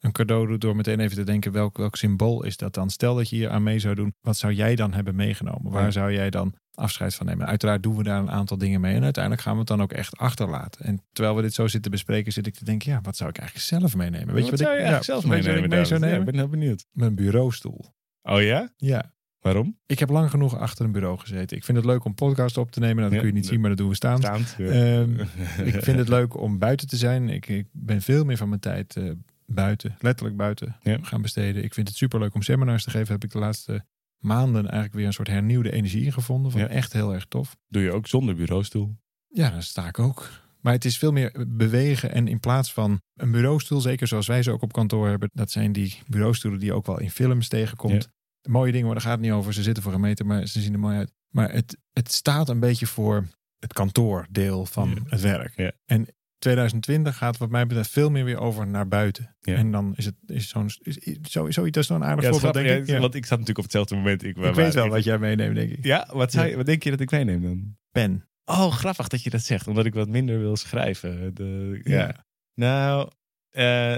een 0.07 0.13
cadeau 0.13 0.47
doet 0.47 0.61
door 0.61 0.77
meteen 0.77 1.01
even 1.01 1.17
te 1.17 1.23
denken 1.25 1.53
welk, 1.53 1.77
welk 1.77 1.97
symbool 1.97 2.45
is 2.45 2.57
dat 2.57 2.75
dan? 2.75 2.91
Stel 2.91 3.15
dat 3.15 3.29
je 3.29 3.37
hier 3.37 3.51
aan 3.51 3.63
mee 3.63 3.79
zou 3.79 3.95
doen, 3.95 4.15
wat 4.21 4.37
zou 4.37 4.53
jij 4.53 4.77
dan 4.77 4.93
hebben 4.95 5.15
meegenomen? 5.15 5.73
Waar 5.73 5.85
Ja. 5.85 5.91
zou 5.91 6.13
jij 6.13 6.31
dan 6.31 6.55
afscheid 6.75 7.15
van 7.15 7.27
nemen? 7.27 7.47
Uiteraard 7.47 7.83
doen 7.83 7.97
we 7.97 8.03
daar 8.03 8.21
een 8.21 8.31
aantal 8.31 8.59
dingen 8.59 8.81
mee 8.81 8.95
en 8.95 9.03
uiteindelijk 9.03 9.43
gaan 9.43 9.53
we 9.53 9.59
het 9.59 9.69
dan 9.69 9.83
ook 9.83 9.93
echt 9.93 10.17
achterlaten. 10.17 10.85
En 10.85 11.03
terwijl 11.13 11.37
we 11.37 11.43
dit 11.43 11.55
zo 11.55 11.67
zitten 11.67 11.91
bespreken, 11.91 12.33
zit 12.33 12.47
ik 12.47 12.55
te 12.55 12.65
denken, 12.65 12.91
ja, 12.93 13.01
wat 13.03 13.17
zou 13.17 13.31
ik 13.31 13.39
eigenlijk 13.39 13.69
zelf 13.69 13.97
meenemen? 13.97 14.35
Weet 14.35 14.45
je 14.45 14.51
wat 14.51 14.61
zou 14.61 14.77
ik 14.77 14.81
ja, 14.87 15.03
zelf 15.03 15.27
meenemen? 15.27 15.65
ik 15.65 15.71
mee 15.71 15.85
zou? 15.85 16.01
Ja, 16.01 16.07
nemen? 16.07 16.21
ik 16.21 16.25
ben 16.27 16.35
heel 16.35 16.49
benieuwd. 16.49 16.87
Mijn 16.93 17.15
bureaustoel. 17.15 17.85
Oh 18.23 18.43
ja? 18.43 18.73
Ja, 18.77 19.15
Waarom? 19.41 19.79
ik 19.87 19.99
heb 19.99 20.09
lang 20.11 20.31
genoeg 20.31 20.59
achter 20.59 20.85
een 20.85 20.93
bureau 20.93 21.19
gezeten. 21.19 21.57
Ik 21.57 21.65
vind 21.65 21.77
het 21.77 21.87
leuk 21.87 22.05
om 22.05 22.15
podcast 22.15 22.57
op 22.59 22.71
te 22.71 22.81
nemen. 22.81 22.97
Nou, 22.97 23.09
dat 23.09 23.15
Ja, 23.15 23.19
kun 23.25 23.29
je 23.29 23.41
niet 23.41 23.47
zien, 23.47 23.61
maar 23.61 23.69
dat 23.69 23.79
doen 23.79 23.89
we 23.89 23.95
staan. 23.95 24.19
Staand. 24.19 24.55
ja. 24.59 24.67
Ehm, 24.67 25.21
ik 25.65 25.83
vind 25.83 25.99
het 26.05 26.09
leuk 26.09 26.41
om 26.41 26.59
buiten 26.59 26.89
te 26.89 26.97
zijn. 26.97 27.29
Ik, 27.29 27.49
ik 27.49 27.67
ben 27.73 28.03
veel 28.03 28.25
meer 28.25 28.37
van 28.37 28.49
mijn 28.49 28.61
tijd 28.61 28.97
eh, 28.97 29.11
buiten, 29.47 29.97
letterlijk 29.99 30.37
buiten 30.37 30.77
Ja. 30.83 30.99
gaan 31.03 31.23
besteden. 31.23 31.65
Ik 31.65 31.75
vind 31.75 31.89
het 31.89 31.97
superleuk 31.97 32.35
om 32.35 32.43
seminars 32.43 32.85
te 32.85 32.91
geven. 32.91 33.13
Heb 33.13 33.25
ik 33.25 33.31
de 33.31 33.39
laatste 33.39 33.85
maanden 34.19 34.63
eigenlijk 34.63 34.95
weer 34.95 35.07
een 35.07 35.13
soort 35.13 35.29
hernieuwde 35.29 35.73
energie 35.73 36.05
ingevonden. 36.05 36.51
Van 36.51 36.61
Ja. 36.61 36.67
echt 36.67 36.93
heel 36.93 37.15
erg 37.15 37.25
tof. 37.27 37.57
Doe 37.69 37.83
je 37.83 37.93
ook 37.93 38.07
zonder 38.07 38.35
bureaustoel? 38.35 38.97
Ja, 39.29 39.51
daar 39.51 39.63
sta 39.63 39.87
ik 39.89 39.99
ook. 39.99 40.29
Maar 40.61 40.73
het 40.73 40.85
is 40.85 40.99
veel 40.99 41.13
meer 41.13 41.45
bewegen 41.49 42.13
en 42.13 42.29
in 42.29 42.41
plaats 42.41 42.73
van 42.73 43.01
een 43.15 43.31
bureaustoel, 43.31 43.81
zeker 43.81 44.07
zoals 44.07 44.27
wij 44.27 44.43
ze 44.43 44.51
ook 44.51 44.63
op 44.63 44.73
kantoor 44.73 45.09
hebben, 45.09 45.31
dat 45.33 45.51
zijn 45.51 45.73
die 45.73 45.99
bureaustoelen 46.07 46.61
die 46.61 46.69
je 46.69 46.75
ook 46.75 46.87
wel 46.87 47.01
in 47.01 47.11
films 47.11 47.49
tegenkomt. 47.49 48.09
De 48.41 48.51
mooie 48.51 48.71
dingen, 48.73 48.87
maar 48.87 48.95
daar 48.95 49.05
gaat 49.05 49.13
het 49.13 49.21
niet 49.21 49.31
over. 49.33 49.53
Ze 49.55 49.63
zitten 49.63 49.83
voor 49.83 49.93
een 49.95 50.01
meter, 50.01 50.27
maar 50.27 50.47
ze 50.47 50.61
zien 50.61 50.73
er 50.73 50.79
mooi 50.79 50.97
uit. 50.97 51.13
Maar 51.29 51.53
het, 51.53 51.77
het 51.93 52.13
staat 52.13 52.49
een 52.49 52.61
beetje 52.61 52.87
voor 52.87 53.27
het 53.59 53.73
kantoordeel 53.73 54.67
van 54.67 54.89
Ja. 54.89 55.03
het 55.07 55.21
werk. 55.21 55.57
Ja. 55.57 55.73
En 55.85 56.07
2020 56.39 57.17
gaat 57.17 57.37
wat 57.37 57.51
mij 57.51 57.67
betreft 57.67 57.91
veel 57.91 58.11
meer 58.11 58.25
weer 58.25 58.39
over 58.39 58.67
naar 58.67 58.89
buiten. 58.89 59.37
Ja. 59.41 59.55
En 59.55 59.71
dan 59.71 59.93
is 59.97 60.05
het 60.05 60.15
is 60.27 60.49
zo'n 60.49 60.71
is, 60.83 60.99
is, 60.99 61.19
zo, 61.31 61.51
zoiets 61.51 61.79
is 61.79 61.87
zo'n 61.87 62.05
aardig 62.05 62.25
Ja, 62.25 62.31
voorbeeld, 62.31 62.55
denk 62.55 62.81
ik. 62.83 62.87
ja. 62.87 63.01
Want 63.01 63.15
ik 63.15 63.23
zat 63.27 63.39
natuurlijk 63.39 63.59
op 63.59 63.65
hetzelfde 63.65 63.95
moment. 63.95 64.23
Ik, 64.25 64.37
ik 64.37 64.55
weet 64.55 64.75
wel 64.75 64.89
wat 64.89 65.05
jij 65.05 65.19
meeneemt, 65.19 65.55
denk 65.55 65.71
ik. 65.71 65.85
Ja, 65.85 66.09
wat, 66.13 66.33
zou 66.33 66.47
je, 66.47 66.57
wat 66.57 66.67
denk 66.67 66.83
je 66.83 66.91
dat 66.91 67.01
ik 67.01 67.11
meeneem 67.11 67.43
dan? 67.43 67.77
Pen. 67.91 68.29
Oh, 68.45 68.73
grappig 68.73 69.09
dat 69.09 69.23
je 69.23 69.31
dat 69.31 69.43
zegt. 69.43 69.69
Omdat 69.69 69.87
ik 69.87 69.95
wat 69.95 70.09
minder 70.09 70.39
wil 70.39 70.57
schrijven. 70.57 71.35
De, 71.35 71.81
ja. 71.85 72.25
Nou, 72.55 73.11
eh, 73.51 73.97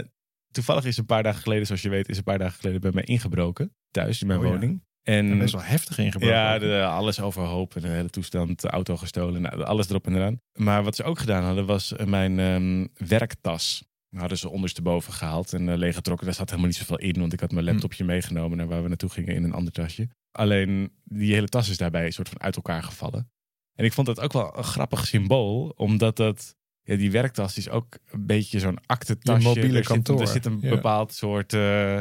toevallig 0.50 0.85
is 0.85 0.96
een 0.96 1.06
paar 1.06 1.23
dagen 1.23 1.43
geleden, 1.43 1.67
zoals 1.67 1.82
je 1.82 1.88
weet, 1.88 2.08
is 2.08 2.17
een 2.17 2.23
paar 2.23 2.38
dagen 2.38 2.58
geleden 2.61 2.81
bij 2.81 2.90
mij 2.93 3.05
ingebroken. 3.05 3.75
Thuis 3.90 4.20
in 4.20 4.26
mijn 4.26 4.38
Oh 4.40 4.44
woning. 4.46 4.87
En 5.08 5.31
En 5.31 5.38
best 5.38 5.52
wel 5.52 5.62
heftig 5.62 5.99
ingebroken. 5.99 6.37
ja, 6.37 6.58
de, 6.58 6.84
alles 6.84 7.20
overhoop 7.20 7.76
en 7.76 7.82
de 7.82 7.88
hele 7.88 8.10
toestand, 8.10 8.60
de 8.60 8.69
auto 8.69 8.96
gestolen, 8.96 9.43
nou, 9.43 9.62
alles 9.62 9.88
erop 9.88 10.06
en 10.06 10.14
eraan. 10.14 10.40
Maar 10.52 10.82
wat 10.82 10.96
ze 10.96 11.02
ook 11.02 11.19
gedaan 11.19 11.44
hadden, 11.44 11.66
was 11.66 11.96
eh, 11.96 12.06
mijn 12.06 12.38
ehm, 12.38 13.08
werktas. 13.08 13.84
Hadden 14.16 14.38
ze 14.38 14.49
ondersteboven 14.49 15.12
gehaald 15.12 15.52
en 15.52 15.69
uh, 15.69 15.76
leeggetrokken. 15.76 16.26
Daar 16.26 16.34
zat 16.34 16.49
helemaal 16.49 16.69
niet 16.70 16.78
zoveel 16.78 16.99
in, 16.99 17.20
want 17.20 17.32
ik 17.32 17.40
had 17.40 17.50
mijn 17.52 17.64
Hm. 17.64 17.70
laptopje 17.70 18.05
meegenomen 18.05 18.56
naar 18.56 18.66
waar 18.66 18.82
we 18.82 18.88
naartoe 18.88 19.10
gingen 19.10 19.34
in 19.34 19.44
een 19.44 19.52
ander 19.52 19.72
tasje. 19.72 20.08
Alleen 20.32 20.93
die 21.05 21.34
hele 21.34 21.49
tas 21.49 21.69
is 21.69 21.76
daarbij 21.76 22.06
een 22.06 22.12
soort 22.12 22.28
van 22.28 22.40
uit 22.40 22.56
elkaar 22.56 22.82
gevallen. 22.82 23.31
En 23.75 23.84
ik 23.84 23.93
vond 23.93 24.06
dat 24.06 24.20
ook 24.20 24.32
wel 24.32 24.56
een 24.56 24.64
grappig 24.64 25.06
symbool, 25.06 25.72
omdat 25.76 26.16
dat, 26.16 26.56
ja, 26.82 26.96
die 26.96 27.11
werktas 27.11 27.56
is 27.56 27.69
ook 27.69 27.99
een 28.11 28.26
beetje 28.26 28.58
zo'n 28.58 28.78
aktentasje. 28.87 29.49
Je 29.49 29.54
mobiele 29.54 29.78
er 29.78 29.84
zit, 29.84 29.87
kantoor, 29.87 30.20
er 30.20 30.26
zit 30.26 30.46
een 30.46 30.58
ja. 30.61 30.69
bepaald 30.70 31.12
soort 31.14 31.52
eh, 31.52 31.99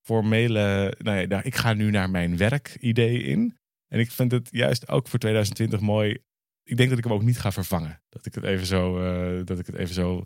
formele, 0.00 0.94
nou 0.98 1.28
ja, 1.28 1.42
ik 1.42 1.54
ga 1.54 1.72
nu 1.72 1.90
naar 1.90 2.10
mijn 2.10 2.36
werkidee 2.36 3.22
in. 3.22 3.56
En 3.88 3.98
ik 4.00 4.10
vind 4.10 4.32
het 4.32 4.48
juist 4.50 4.88
ook 4.88 5.08
voor 5.08 5.18
2020 5.18 5.80
mooi. 5.80 6.18
Ik 6.62 6.76
denk 6.76 6.88
dat 6.88 6.98
ik 6.98 7.04
hem 7.04 7.12
ook 7.12 7.22
niet 7.22 7.38
ga 7.38 7.52
vervangen. 7.52 8.02
Dat 8.08 8.26
ik 8.26 8.34
het 8.34 8.44
even 8.44 8.66
zo, 8.66 8.98
eh, 9.00 9.44
dat 9.44 9.58
ik 9.58 9.66
het 9.66 9.74
even 9.76 9.94
zo, 9.94 10.24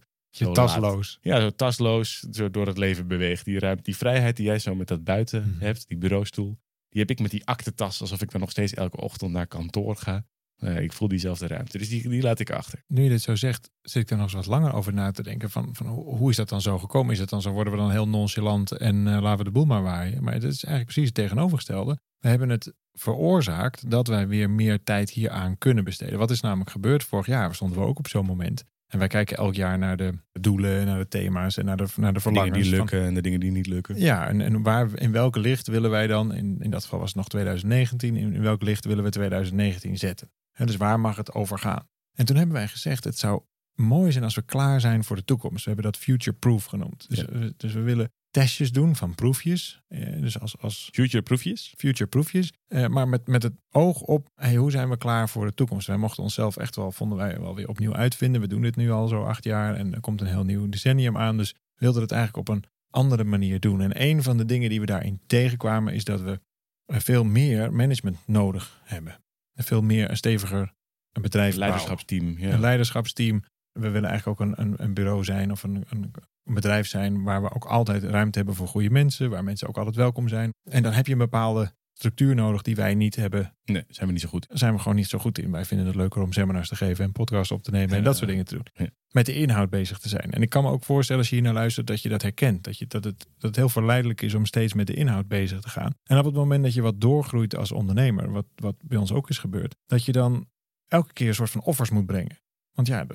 tasloos. 0.52 1.18
ja, 1.20 1.40
zo 1.40 1.50
tasloos 1.50 2.18
zo 2.18 2.50
door 2.50 2.66
het 2.66 2.78
leven 2.78 3.06
beweegt. 3.06 3.44
Die 3.44 3.58
ruimte, 3.58 3.82
die 3.82 3.96
vrijheid 3.96 4.36
die 4.36 4.46
jij 4.46 4.58
zo 4.58 4.74
met 4.74 4.88
dat 4.88 5.04
buiten 5.04 5.42
Mhm. 5.50 5.60
hebt, 5.64 5.88
die 5.88 5.98
bureaustoel, 5.98 6.58
die 6.88 7.00
heb 7.00 7.10
ik 7.10 7.18
met 7.20 7.30
die 7.30 7.44
aktentas, 7.46 8.00
alsof 8.00 8.22
ik 8.22 8.30
dan 8.30 8.40
nog 8.40 8.50
steeds 8.50 8.74
elke 8.74 8.96
ochtend 9.00 9.32
naar 9.32 9.46
kantoor 9.46 9.96
ga. 9.96 10.24
Ik 10.58 10.92
voel 10.92 11.08
diezelfde 11.08 11.46
ruimte, 11.46 11.78
dus 11.78 11.88
die, 11.88 12.08
die 12.08 12.22
laat 12.22 12.40
ik 12.40 12.50
achter. 12.50 12.82
Nu 12.86 13.02
je 13.02 13.08
dit 13.08 13.22
zo 13.22 13.34
zegt, 13.36 13.70
zit 13.82 14.02
ik 14.02 14.10
er 14.10 14.16
nog 14.16 14.24
eens 14.24 14.34
wat 14.34 14.46
langer 14.46 14.72
over 14.74 14.92
na 14.92 15.10
te 15.10 15.22
denken. 15.22 15.50
Van, 15.50 15.68
van 15.72 15.86
hoe 15.86 16.30
is 16.30 16.36
dat 16.36 16.48
dan 16.48 16.60
zo 16.60 16.78
gekomen? 16.78 17.12
Is 17.12 17.18
het 17.18 17.28
dan 17.28 17.42
zo, 17.42 17.50
worden 17.50 17.72
we 17.72 17.78
dan 17.78 17.90
heel 17.90 18.08
nonchalant 18.08 18.72
en 18.72 19.06
eh, 19.08 19.20
laten 19.20 19.38
we 19.38 19.44
de 19.44 19.50
boel 19.50 19.64
maar 19.64 19.82
waaien? 19.82 20.22
Maar 20.24 20.32
het 20.32 20.42
is 20.42 20.48
eigenlijk 20.64 20.84
precies 20.84 21.04
het 21.04 21.14
tegenovergestelde. 21.14 21.98
We 22.18 22.28
hebben 22.28 22.48
het 22.48 22.72
veroorzaakt 22.92 23.90
dat 23.90 24.06
wij 24.06 24.28
weer 24.28 24.50
meer 24.50 24.82
tijd 24.82 25.10
hieraan 25.10 25.58
kunnen 25.58 25.84
besteden. 25.84 26.18
Wat 26.18 26.30
is 26.30 26.40
namelijk 26.40 26.70
gebeurd? 26.70 27.04
Vorig 27.04 27.26
jaar 27.26 27.54
stonden 27.54 27.78
we 27.78 27.84
ook 27.84 27.98
op 27.98 28.08
zo'n 28.08 28.26
moment. 28.26 28.64
En 28.86 28.98
wij 28.98 29.08
kijken 29.08 29.36
elk 29.36 29.54
jaar 29.54 29.78
naar 29.78 29.96
de 29.96 30.12
doelen, 30.32 30.86
naar 30.86 30.98
de 30.98 31.08
thema's 31.08 31.56
en 31.56 31.64
naar 31.64 31.76
de, 31.76 31.86
naar 31.96 32.12
de 32.12 32.18
De 32.18 32.24
dingen 32.24 32.40
verlangens. 32.42 32.54
die 32.68 32.68
van- 32.68 32.78
lukken 32.78 33.02
en 33.04 33.14
de 33.14 33.22
dingen 33.22 33.40
die 33.40 33.50
niet 33.50 33.66
lukken. 33.66 34.00
ja, 34.00 34.28
en, 34.28 34.40
en 34.40 34.62
waar, 34.62 34.88
in 34.94 35.12
welk 35.12 35.36
licht 35.36 35.66
willen 35.66 35.90
wij 35.90 36.06
dan, 36.06 36.34
in, 36.34 36.56
in 36.60 36.70
dat 36.70 36.82
geval 36.82 36.98
was 36.98 37.08
het 37.08 37.16
nog 37.16 37.28
2019, 37.28 38.16
in, 38.16 38.32
in 38.34 38.42
welk 38.42 38.62
licht 38.62 38.84
willen 38.84 39.04
we 39.04 39.10
2019 39.10 39.96
zetten? 39.98 40.30
Dus 40.54 40.76
waar 40.76 41.00
mag 41.00 41.16
het 41.16 41.32
over 41.32 41.58
gaan? 41.58 41.88
En 42.12 42.24
toen 42.24 42.36
hebben 42.36 42.54
wij 42.54 42.68
gezegd, 42.68 43.04
het 43.04 43.18
zou 43.18 43.42
mooi 43.74 44.12
zijn 44.12 44.24
als 44.24 44.34
we 44.34 44.42
klaar 44.42 44.80
zijn 44.80 45.04
voor 45.04 45.16
de 45.16 45.24
toekomst. 45.24 45.64
We 45.64 45.70
hebben 45.70 45.92
dat 45.92 46.02
future 46.02 46.36
proof 46.36 46.64
genoemd. 46.64 47.08
Dus, 47.08 47.18
Ja. 47.18 47.50
dus 47.56 47.72
we 47.72 47.80
willen 47.80 48.12
testjes 48.30 48.72
doen 48.72 48.96
van 48.96 49.14
proefjes. 49.14 49.82
Eh, 49.88 50.20
dus 50.20 50.40
als, 50.40 50.58
als 50.58 50.88
Future 50.92 51.22
proefjes? 51.22 51.74
future 51.76 52.06
proefjes. 52.10 52.52
Eh, 52.66 52.86
maar 52.86 53.08
met, 53.08 53.26
met 53.26 53.42
het 53.42 53.52
oog 53.70 54.00
op, 54.00 54.28
hey, 54.34 54.54
hoe 54.56 54.70
zijn 54.70 54.88
we 54.88 54.96
klaar 54.96 55.28
voor 55.28 55.46
de 55.46 55.54
toekomst? 55.54 55.86
Wij 55.86 55.96
mochten 55.96 56.22
onszelf 56.22 56.56
echt 56.56 56.76
wel, 56.76 56.92
vonden 56.92 57.18
wij 57.18 57.40
wel 57.40 57.54
weer 57.54 57.68
opnieuw 57.68 57.94
uitvinden. 57.94 58.40
We 58.40 58.46
doen 58.48 58.62
dit 58.62 58.76
nu 58.76 58.90
al 58.90 59.08
zo 59.08 59.24
acht 59.24 59.44
jaar 59.44 59.74
en 59.74 59.94
er 59.94 60.00
komt 60.00 60.20
een 60.20 60.26
heel 60.26 60.44
nieuw 60.44 60.68
decennium 60.68 61.16
aan. 61.16 61.36
Dus 61.36 61.50
we 61.52 61.58
wilden 61.78 62.02
het 62.02 62.12
eigenlijk 62.12 62.48
op 62.48 62.54
een 62.54 62.64
andere 62.90 63.24
manier 63.24 63.60
doen. 63.60 63.80
En 63.80 64.02
een 64.02 64.22
van 64.22 64.36
de 64.36 64.44
dingen 64.44 64.68
die 64.70 64.80
we 64.80 64.86
daarin 64.86 65.20
tegenkwamen 65.26 65.94
is 65.94 66.04
dat 66.04 66.20
we 66.20 66.40
eh, 66.86 66.98
veel 67.00 67.24
meer 67.24 67.72
management 67.72 68.16
nodig 68.26 68.80
hebben. 68.84 69.18
Veel 69.54 69.82
meer 69.82 70.10
een 70.10 70.16
steviger 70.16 70.74
een 71.12 71.22
bedrijf 71.22 71.56
bouwen. 71.56 71.68
Leiderschapsteam. 71.68 72.38
Ja. 72.38 72.52
Een 72.52 72.60
leiderschapsteam. 72.60 73.44
We 73.72 73.90
willen 73.90 74.08
eigenlijk 74.08 74.40
ook 74.40 74.46
een, 74.46 74.60
een, 74.60 74.74
een 74.76 74.94
bureau 74.94 75.24
zijn 75.24 75.50
of 75.50 75.62
een, 75.62 75.84
een, 75.88 76.10
een 76.44 76.54
bedrijf 76.54 76.86
zijn 76.86 77.22
waar 77.22 77.42
we 77.42 77.50
ook 77.50 77.64
altijd 77.64 78.02
ruimte 78.02 78.38
hebben 78.38 78.54
voor 78.54 78.68
goede 78.68 78.90
mensen, 78.90 79.30
waar 79.30 79.44
mensen 79.44 79.68
ook 79.68 79.78
altijd 79.78 79.96
welkom 79.96 80.28
zijn. 80.28 80.50
En 80.70 80.82
dan 80.82 80.92
heb 80.92 81.06
je 81.06 81.12
een 81.12 81.18
bepaalde 81.18 81.72
structuur 81.94 82.34
nodig 82.34 82.62
die 82.62 82.74
wij 82.76 82.94
niet 82.94 83.16
hebben. 83.16 83.56
Nee, 83.64 83.84
zijn 83.88 84.06
we 84.06 84.12
niet 84.12 84.22
zo 84.22 84.28
goed. 84.28 84.48
Daar 84.48 84.58
zijn 84.58 84.72
we 84.72 84.78
gewoon 84.78 84.96
niet 84.96 85.08
zo 85.08 85.18
goed 85.18 85.38
in. 85.38 85.50
Wij 85.50 85.64
vinden 85.64 85.86
het 85.86 85.94
leuker 85.94 86.22
om 86.22 86.32
seminars 86.32 86.68
te 86.68 86.76
geven 86.76 87.04
en 87.04 87.12
podcasts 87.12 87.52
op 87.52 87.62
te 87.62 87.70
nemen 87.70 87.90
en 87.90 87.96
Ja. 87.98 88.02
dat 88.02 88.16
soort 88.16 88.28
dingen 88.30 88.44
te 88.44 88.54
doen. 88.54 88.66
Ja. 88.74 88.86
Met 89.10 89.26
de 89.26 89.34
inhoud 89.34 89.70
bezig 89.70 89.98
te 89.98 90.08
zijn. 90.08 90.30
En 90.30 90.42
ik 90.42 90.48
kan 90.48 90.62
me 90.62 90.70
ook 90.70 90.84
voorstellen 90.84 91.20
als 91.20 91.30
je 91.30 91.36
hier 91.36 91.44
naar 91.44 91.54
luistert 91.54 91.86
dat 91.86 92.02
je 92.02 92.08
dat 92.08 92.22
herkent. 92.22 92.64
Dat, 92.64 92.78
je, 92.78 92.86
dat, 92.86 93.04
het, 93.04 93.18
dat 93.18 93.26
het 93.42 93.56
heel 93.56 93.68
verleidelijk 93.68 94.22
is 94.22 94.34
om 94.34 94.46
steeds 94.46 94.74
met 94.74 94.86
de 94.86 94.94
inhoud 94.94 95.28
bezig 95.28 95.60
te 95.60 95.68
gaan. 95.68 95.92
En 96.04 96.18
op 96.18 96.24
het 96.24 96.34
moment 96.34 96.62
dat 96.64 96.74
je 96.74 96.82
wat 96.82 97.00
doorgroeit 97.00 97.56
als 97.56 97.72
ondernemer, 97.72 98.30
wat, 98.30 98.46
wat 98.54 98.76
bij 98.84 98.98
ons 98.98 99.12
ook 99.12 99.28
is 99.30 99.38
gebeurd, 99.38 99.76
dat 99.86 100.04
je 100.04 100.12
dan 100.12 100.46
elke 100.86 101.12
keer 101.12 101.28
een 101.28 101.34
soort 101.34 101.50
van 101.50 101.62
offers 101.62 101.90
moet 101.90 102.06
brengen. 102.06 102.38
Want 102.72 102.88
ja, 102.88 103.06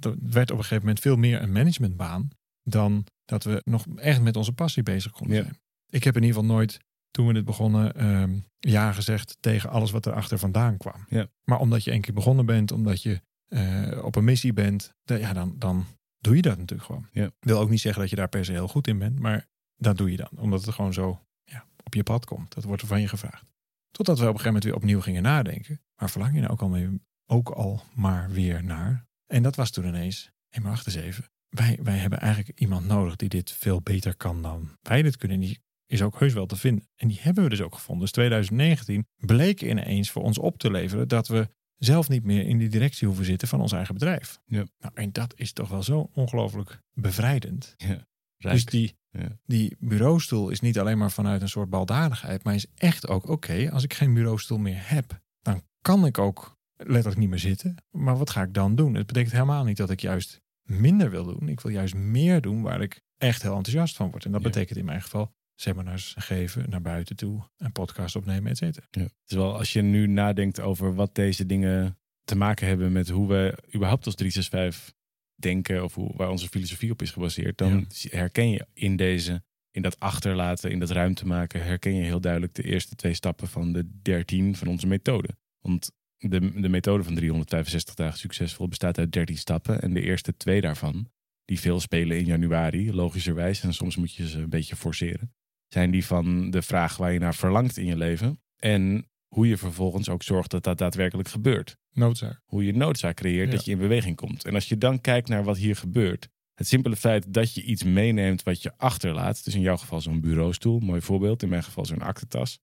dat, 0.00 0.14
werd 0.20 0.50
op 0.50 0.56
een 0.56 0.62
gegeven 0.64 0.78
moment 0.78 1.00
veel 1.00 1.16
meer 1.16 1.42
een 1.42 1.52
managementbaan 1.52 2.28
dan 2.62 3.06
dat 3.24 3.44
we 3.44 3.60
nog 3.64 3.86
echt 3.96 4.20
met 4.22 4.36
onze 4.36 4.52
passie 4.52 4.82
bezig 4.82 5.12
konden 5.12 5.36
Ja. 5.36 5.42
zijn. 5.42 5.58
Ik 5.88 6.04
heb 6.04 6.16
in 6.16 6.22
ieder 6.22 6.36
geval 6.40 6.54
nooit, 6.54 6.78
toen 7.10 7.26
we 7.26 7.32
dit 7.32 7.44
begonnen, 7.44 7.94
ehm, 7.94 8.38
ja 8.58 8.92
gezegd 8.92 9.36
tegen 9.40 9.70
alles 9.70 9.90
wat 9.90 10.06
erachter 10.06 10.38
vandaan 10.38 10.76
kwam. 10.76 11.06
Ja. 11.08 11.28
Maar 11.44 11.58
omdat 11.58 11.84
je 11.84 11.92
een 11.92 12.00
keer 12.00 12.14
begonnen 12.14 12.46
bent, 12.46 12.72
omdat 12.72 13.02
je 13.02 13.20
eh, 13.48 14.04
op 14.04 14.16
een 14.16 14.24
missie 14.24 14.52
bent, 14.52 14.94
ja, 15.04 15.32
dan, 15.32 15.54
dan 15.58 15.86
doe 16.18 16.36
je 16.36 16.42
dat 16.42 16.58
natuurlijk 16.58 16.88
gewoon. 16.88 17.08
Ja. 17.12 17.30
Wil 17.40 17.58
ook 17.58 17.70
niet 17.70 17.80
zeggen 17.80 18.00
dat 18.00 18.10
je 18.10 18.16
daar 18.16 18.28
per 18.28 18.44
se 18.44 18.52
heel 18.52 18.68
goed 18.68 18.86
in 18.86 18.98
bent, 18.98 19.18
maar 19.18 19.48
dat 19.76 19.96
doe 19.96 20.10
je 20.10 20.16
dan. 20.16 20.30
Omdat 20.36 20.64
het 20.64 20.74
gewoon 20.74 20.92
zo 20.92 21.26
ja, 21.44 21.66
op 21.84 21.94
je 21.94 22.02
pad 22.02 22.24
komt. 22.24 22.54
Dat 22.54 22.64
wordt 22.64 22.82
er 22.82 22.88
van 22.88 23.00
je 23.00 23.08
gevraagd. 23.08 23.44
Totdat 23.90 24.18
we 24.18 24.22
op 24.22 24.34
een 24.34 24.40
gegeven 24.40 24.52
moment 24.52 24.64
weer 24.64 24.74
opnieuw 24.74 25.00
gingen 25.00 25.22
nadenken. 25.22 25.80
Waar 25.94 26.10
verlang 26.10 26.34
je 26.34 26.40
nou 26.40 26.52
ook 26.52 26.62
al, 26.62 26.68
mee, 26.68 27.00
ook 27.26 27.48
al 27.48 27.82
maar 27.94 28.30
weer 28.30 28.64
naar? 28.64 29.06
En 29.26 29.42
dat 29.42 29.56
was 29.56 29.70
toen 29.70 29.86
ineens, 29.86 30.30
hé 30.48 30.60
maar 30.60 30.70
wacht 30.70 30.86
eens 30.86 30.94
even. 30.96 31.30
wij, 31.48 31.78
wij 31.82 31.98
hebben 31.98 32.20
eigenlijk 32.20 32.60
iemand 32.60 32.86
nodig 32.86 33.16
die 33.16 33.28
dit 33.28 33.52
veel 33.52 33.80
beter 33.80 34.16
kan 34.16 34.42
dan 34.42 34.76
wij 34.82 35.02
dit 35.02 35.16
kunnen. 35.16 35.40
Die 35.40 35.62
is 35.90 36.02
ook 36.02 36.18
heus 36.20 36.32
wel 36.32 36.46
te 36.46 36.56
vinden. 36.56 36.88
En 36.96 37.08
die 37.08 37.18
hebben 37.20 37.44
we 37.44 37.50
dus 37.50 37.60
ook 37.60 37.74
gevonden. 37.74 38.02
Dus 38.04 38.12
2019 38.12 39.06
bleek 39.16 39.62
ineens 39.62 40.10
voor 40.10 40.22
ons 40.22 40.38
op 40.38 40.58
te 40.58 40.70
leveren 40.70 41.08
dat 41.08 41.28
we 41.28 41.48
zelf 41.76 42.08
niet 42.08 42.24
meer 42.24 42.46
in 42.46 42.58
die 42.58 42.68
directie 42.68 43.06
hoeven 43.06 43.24
zitten 43.24 43.48
van 43.48 43.60
ons 43.60 43.72
eigen 43.72 43.94
bedrijf. 43.94 44.40
Ja. 44.44 44.64
Nou, 44.78 44.94
en 44.94 45.12
dat 45.12 45.32
is 45.36 45.52
toch 45.52 45.68
wel 45.68 45.82
zo 45.82 46.10
ongelooflijk 46.14 46.80
bevrijdend. 46.92 47.74
Ja, 47.76 48.06
Dus 48.50 48.64
die, 48.64 48.98
Ja. 49.10 49.38
die 49.46 49.76
bureaustoel 49.78 50.48
is 50.50 50.60
niet 50.60 50.78
alleen 50.78 50.98
maar 50.98 51.10
vanuit 51.10 51.42
een 51.42 51.48
soort 51.48 51.70
baldadigheid, 51.70 52.44
maar 52.44 52.54
is 52.54 52.66
echt 52.74 53.08
ook 53.08 53.28
oké. 53.28 53.70
als 53.72 53.84
ik 53.84 53.94
geen 53.94 54.14
bureaustoel 54.14 54.58
meer 54.58 54.80
heb, 54.88 55.20
dan 55.42 55.62
kan 55.80 56.06
ik 56.06 56.18
ook 56.18 56.58
letterlijk 56.76 57.18
niet 57.20 57.28
meer 57.28 57.38
zitten. 57.38 57.74
Maar 57.90 58.16
wat 58.18 58.30
ga 58.30 58.42
ik 58.42 58.54
dan 58.54 58.74
doen? 58.74 58.94
Het 58.94 59.06
betekent 59.06 59.32
helemaal 59.32 59.64
niet 59.64 59.76
dat 59.76 59.90
ik 59.90 60.00
juist 60.00 60.40
minder 60.62 61.10
wil 61.10 61.24
doen. 61.24 61.48
Ik 61.48 61.60
wil 61.60 61.72
juist 61.72 61.94
meer 61.94 62.40
doen 62.40 62.62
waar 62.62 62.80
ik 62.80 63.00
echt 63.16 63.42
heel 63.42 63.56
enthousiast 63.56 63.96
van 63.96 64.10
word. 64.10 64.24
En 64.24 64.32
dat 64.32 64.40
Ja. 64.42 64.46
betekent 64.46 64.78
in 64.78 64.84
mijn 64.84 65.02
geval 65.02 65.32
seminars 65.60 66.14
geven, 66.18 66.70
naar 66.70 66.82
buiten 66.82 67.16
toe, 67.16 67.48
een 67.56 67.72
podcast 67.72 68.16
opnemen, 68.16 68.50
et 68.50 68.56
cetera. 68.56 68.86
Ja. 68.90 69.08
Terwijl 69.24 69.58
als 69.58 69.72
je 69.72 69.82
nu 69.82 70.06
nadenkt 70.06 70.60
over 70.60 70.94
wat 70.94 71.14
deze 71.14 71.46
dingen 71.46 71.98
te 72.24 72.36
maken 72.36 72.66
hebben 72.66 72.92
met 72.92 73.08
hoe 73.08 73.28
we 73.28 73.58
überhaupt 73.74 74.06
als 74.06 74.14
365 74.14 74.94
denken 75.34 75.84
of 75.84 75.94
hoe, 75.94 76.16
waar 76.16 76.30
onze 76.30 76.48
filosofie 76.48 76.90
op 76.90 77.02
is 77.02 77.10
gebaseerd, 77.10 77.58
dan 77.58 77.86
herken 78.08 78.50
je 78.50 78.66
in 78.72 78.96
deze, 78.96 79.42
in 79.70 79.82
dat 79.82 80.00
achterlaten, 80.00 80.70
in 80.70 80.78
dat 80.78 80.90
ruimte 80.90 81.26
maken, 81.26 81.64
herken 81.64 81.94
je 81.94 82.02
heel 82.02 82.20
duidelijk 82.20 82.54
de 82.54 82.62
eerste 82.62 82.94
twee 82.94 83.14
stappen 83.14 83.48
van 83.48 83.72
de 83.72 84.00
13 84.02 84.56
van 84.56 84.68
onze 84.68 84.86
methode. 84.86 85.28
Want 85.60 85.90
de, 86.16 86.60
de 86.60 86.68
methode 86.68 87.02
van 87.02 87.14
365 87.14 87.94
dagen 87.94 88.18
succesvol 88.18 88.68
bestaat 88.68 88.98
uit 88.98 89.12
13 89.12 89.36
stappen 89.36 89.82
en 89.82 89.94
de 89.94 90.00
eerste 90.00 90.36
twee 90.36 90.60
daarvan, 90.60 91.10
die 91.44 91.60
veel 91.60 91.80
spelen 91.80 92.18
in 92.18 92.24
januari, 92.24 92.92
logischerwijs, 92.92 93.62
en 93.62 93.74
soms 93.74 93.96
moet 93.96 94.14
je 94.14 94.28
ze 94.28 94.38
een 94.38 94.48
beetje 94.48 94.76
forceren, 94.76 95.32
zijn 95.72 95.90
die 95.90 96.06
van 96.06 96.50
de 96.50 96.62
vraag 96.62 96.96
waar 96.96 97.12
je 97.12 97.18
naar 97.18 97.34
verlangt 97.34 97.76
in 97.76 97.86
je 97.86 97.96
leven 97.96 98.40
en 98.56 99.08
hoe 99.28 99.48
je 99.48 99.56
vervolgens 99.56 100.08
ook 100.08 100.22
zorgt 100.22 100.50
dat 100.50 100.64
dat 100.64 100.78
daadwerkelijk 100.78 101.28
gebeurt. 101.28 101.76
Noodzaak. 101.92 102.40
Hoe 102.44 102.64
je 102.64 102.72
noodzaak 102.72 103.16
creëert 103.16 103.50
Ja. 103.50 103.56
dat 103.56 103.64
je 103.64 103.70
in 103.70 103.78
beweging 103.78 104.16
komt. 104.16 104.44
En 104.44 104.54
als 104.54 104.68
je 104.68 104.78
dan 104.78 105.00
kijkt 105.00 105.28
naar 105.28 105.44
wat 105.44 105.56
hier 105.56 105.76
gebeurt, 105.76 106.28
het 106.54 106.68
simpele 106.68 106.96
feit 106.96 107.32
dat 107.32 107.54
je 107.54 107.62
iets 107.62 107.82
meeneemt 107.82 108.42
wat 108.42 108.62
je 108.62 108.72
achterlaat, 108.76 109.44
dus 109.44 109.54
in 109.54 109.60
jouw 109.60 109.76
geval 109.76 110.00
zo'n 110.00 110.20
bureaustoel, 110.20 110.78
mooi 110.80 111.00
voorbeeld, 111.00 111.42
in 111.42 111.48
mijn 111.48 111.62
geval 111.62 111.84
zo'n 111.86 112.02
aktentas, 112.02 112.58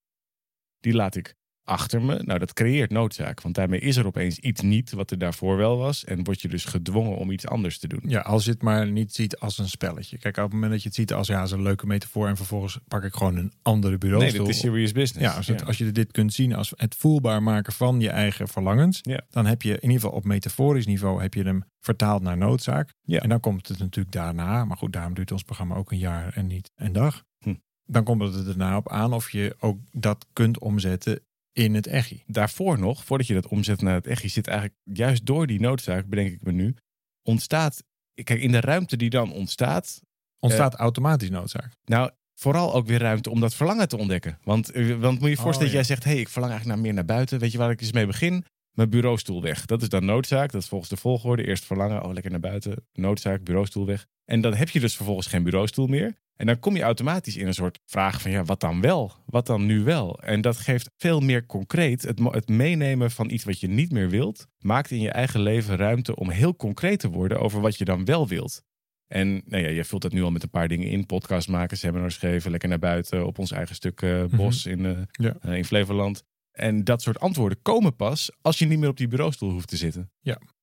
die 0.80 0.94
laat 0.94 1.16
ik 1.16 1.36
achter 1.68 2.02
me. 2.02 2.22
Nou, 2.24 2.40
dat 2.40 2.54
creëert 2.54 2.92
noodzaak, 2.92 3.42
want 3.42 3.56
daarmee 3.56 3.80
is 3.80 3.96
er 3.96 4.06
opeens 4.06 4.40
iets 4.40 4.62
niet 4.62 4.92
wat 4.92 5.12
er 5.12 5.18
daarvoor 5.18 5.58
wel 5.58 5.78
was 5.78 6.04
en 6.06 6.24
word 6.24 6.42
je 6.42 6.48
dus 6.48 6.66
gedwongen 6.66 7.18
om 7.18 7.32
iets 7.32 7.48
anders 7.48 7.80
te 7.80 7.88
doen. 7.88 8.02
Ja, 8.04 8.20
als 8.22 8.46
je 8.46 8.52
het 8.52 8.62
maar 8.62 8.92
niet 8.92 9.14
ziet 9.14 9.38
als 9.38 9.58
een 9.58 9.70
spelletje. 9.70 10.18
Kijk, 10.18 10.38
op 10.38 10.44
het 10.44 10.54
moment 10.54 10.72
dat 10.72 10.82
je 10.82 10.88
het 10.88 10.98
ziet 10.98 11.14
als 11.14 11.28
ja, 11.28 11.42
als 11.42 11.52
een 11.52 11.62
leuke 11.62 11.86
metafoor 11.86 12.28
en 12.28 12.36
vervolgens 12.36 12.80
pak 12.88 13.04
ik 13.04 13.14
gewoon 13.14 13.36
een 13.36 13.54
andere 13.62 13.90
nee, 13.90 13.98
bureaustoel. 13.98 14.46
dit 14.46 14.56
is 14.56 14.60
serious 14.62 14.92
business. 14.92 15.26
Ja, 15.32 15.38
als, 15.38 15.48
het, 15.48 15.66
als 15.66 15.78
je 15.78 15.92
dit 15.92 16.12
kunt 16.12 16.34
zien 16.34 16.56
als 16.56 16.74
het 16.76 16.96
voelbaar 16.96 17.44
maken 17.44 17.74
van 17.74 18.00
je 18.00 18.10
eigen 18.10 18.48
verlangens, 18.48 19.00
Ja. 19.02 19.22
dan 19.30 19.46
heb 19.46 19.62
je 19.62 19.74
in 19.74 19.82
ieder 19.82 20.00
geval 20.00 20.12
op 20.16 20.24
metaforisch 20.24 20.86
niveau 20.86 21.22
heb 21.22 21.34
je 21.34 21.44
hem 21.44 21.64
vertaald 21.80 22.22
naar 22.22 22.38
noodzaak. 22.38 22.94
Ja. 23.02 23.20
En 23.20 23.30
dan 23.30 23.40
komt 23.40 23.68
het 23.68 23.80
natuurlijk 23.80 24.16
daarna, 24.16 24.66
maar 24.66 24.78
goed, 24.78 24.94
daarom 24.94 25.14
duurt 25.14 25.32
ons 25.32 25.44
programma 25.44 25.76
ook 25.76 25.92
een 25.92 25.98
jaar 25.98 26.34
en 26.34 26.48
niet 26.48 26.72
een 26.76 26.92
dag. 26.92 27.24
Hm. 27.40 27.56
Dan 27.86 28.04
komt 28.04 28.22
het 28.22 28.36
er 28.36 28.46
daarna 28.46 28.78
op 28.78 28.90
aan 28.90 29.14
of 29.14 29.32
je 29.32 29.56
ook 29.60 29.80
dat 29.92 30.26
kunt 30.34 30.60
omzetten 30.60 31.20
in 31.58 31.76
het 31.76 31.88
echi. 31.88 32.24
daarvoor 32.28 32.80
nog, 32.80 33.04
voordat 33.06 33.28
je 33.28 33.34
dat 33.34 33.48
omzet 33.48 33.82
naar 33.82 34.02
het 34.04 34.22
je 34.22 34.28
zit 34.28 34.48
eigenlijk 34.48 34.80
juist 34.84 35.26
door 35.26 35.48
die 35.48 35.60
noodzaak, 35.60 36.06
bedenk 36.08 36.32
ik 36.32 36.44
me 36.44 36.52
nu, 36.52 36.76
ontstaat, 37.24 37.84
kijk, 38.24 38.42
in 38.42 38.52
de 38.52 38.60
ruimte 38.60 38.98
die 38.98 39.10
dan 39.10 39.32
ontstaat, 39.32 40.02
Ontstaat 40.40 40.76
automatisch 40.76 41.30
noodzaak. 41.30 41.72
nou, 41.86 42.12
vooral 42.34 42.74
ook 42.74 42.88
weer 42.88 43.00
ruimte 43.00 43.30
om 43.30 43.40
dat 43.40 43.56
verlangen 43.56 43.88
te 43.88 43.98
ontdekken. 43.98 44.40
Want, 44.44 44.72
eh, 44.72 44.88
want 44.88 45.20
moet 45.20 45.30
je 45.30 45.30
je 45.30 45.36
voorstellen 45.36 45.54
Oh, 45.54 45.60
dat 45.60 45.70
ja. 45.70 45.74
jij 45.74 45.84
zegt, 45.84 46.04
hé, 46.04 46.12
hey, 46.12 46.20
ik 46.20 46.30
verlang 46.30 46.52
eigenlijk 46.52 46.82
naar 46.82 46.88
meer 46.88 46.98
naar 46.98 47.16
buiten. 47.16 47.40
Weet 47.40 47.52
je 47.52 47.58
waar 47.58 47.72
ik 47.72 47.82
eens 47.82 47.92
mee 47.92 48.06
begin? 48.06 48.46
Mijn 48.78 48.90
bureaustoel 48.90 49.42
weg. 49.42 49.66
Dat 49.66 49.82
is 49.82 49.90
dan 49.90 50.06
noodzaak. 50.06 50.52
Dat 50.52 50.62
is 50.62 50.68
volgens 50.68 50.90
de 50.90 50.98
volgorde. 50.98 51.48
Eerst 51.48 51.66
verlangen, 51.66 52.04
oh, 52.04 52.14
lekker 52.14 52.32
naar 52.32 52.40
buiten. 52.40 52.86
Noodzaak, 52.94 53.44
bureaustoel 53.44 53.86
weg. 53.86 54.06
En 54.26 54.42
dan 54.42 54.54
heb 54.54 54.70
je 54.70 54.80
dus 54.80 54.96
vervolgens 54.96 55.28
geen 55.28 55.44
bureaustoel 55.44 55.88
meer. 55.88 56.16
En 56.36 56.46
dan 56.46 56.60
kom 56.60 56.76
je 56.76 56.82
automatisch 56.82 57.38
in 57.38 57.48
een 57.48 57.54
soort 57.54 57.80
vraag 57.86 58.22
van, 58.22 58.32
ja, 58.32 58.44
wat 58.44 58.60
dan 58.60 58.82
wel? 58.82 59.12
Wat 59.26 59.46
dan 59.46 59.66
nu 59.66 59.84
wel? 59.84 60.20
En 60.20 60.42
dat 60.42 60.58
geeft 60.58 60.90
veel 60.98 61.20
meer 61.20 61.46
concreet. 61.46 62.02
Het, 62.02 62.20
het 62.32 62.48
meenemen 62.50 63.12
van 63.12 63.30
iets 63.30 63.44
wat 63.44 63.60
je 63.60 63.68
niet 63.68 63.92
meer 63.92 64.10
wilt, 64.10 64.48
maakt 64.60 64.92
in 64.92 65.02
je 65.02 65.12
eigen 65.12 65.40
leven 65.42 65.76
ruimte 65.76 66.16
om 66.16 66.30
heel 66.30 66.56
concreet 66.56 67.00
te 67.00 67.10
worden 67.10 67.40
over 67.40 67.62
wat 67.62 67.78
je 67.78 67.86
dan 67.86 68.06
wel 68.06 68.28
wilt. 68.28 68.64
En 69.08 69.42
nou 69.46 69.64
ja, 69.64 69.70
je 69.70 69.84
vult 69.84 70.02
dat 70.02 70.12
nu 70.12 70.24
al 70.24 70.32
met 70.32 70.44
een 70.44 70.50
paar 70.50 70.68
dingen 70.68 70.88
in. 70.88 71.06
Podcast 71.06 71.48
maken, 71.48 71.78
seminars 71.78 72.18
geven, 72.18 72.52
lekker 72.52 72.70
naar 72.70 72.80
buiten 72.80 73.26
op 73.26 73.40
ons 73.40 73.52
eigen 73.52 73.76
stuk 73.76 74.02
eh, 74.02 74.24
bos 74.26 74.66
in, 74.66 74.86
eh, 74.86 74.98
Ja. 75.12 75.36
eh, 75.42 75.56
in 75.56 75.66
Flevoland. 75.66 76.24
En 76.58 76.84
dat 76.84 77.02
soort 77.02 77.20
antwoorden 77.20 77.62
komen 77.62 77.96
pas 77.96 78.32
als 78.42 78.60
je 78.60 78.66
niet 78.66 78.80
meer 78.80 78.90
op 78.90 78.98
die 78.98 79.08
bureaustoel 79.08 79.52
hoeft 79.52 79.68
te 79.68 79.78
zitten. 79.78 80.12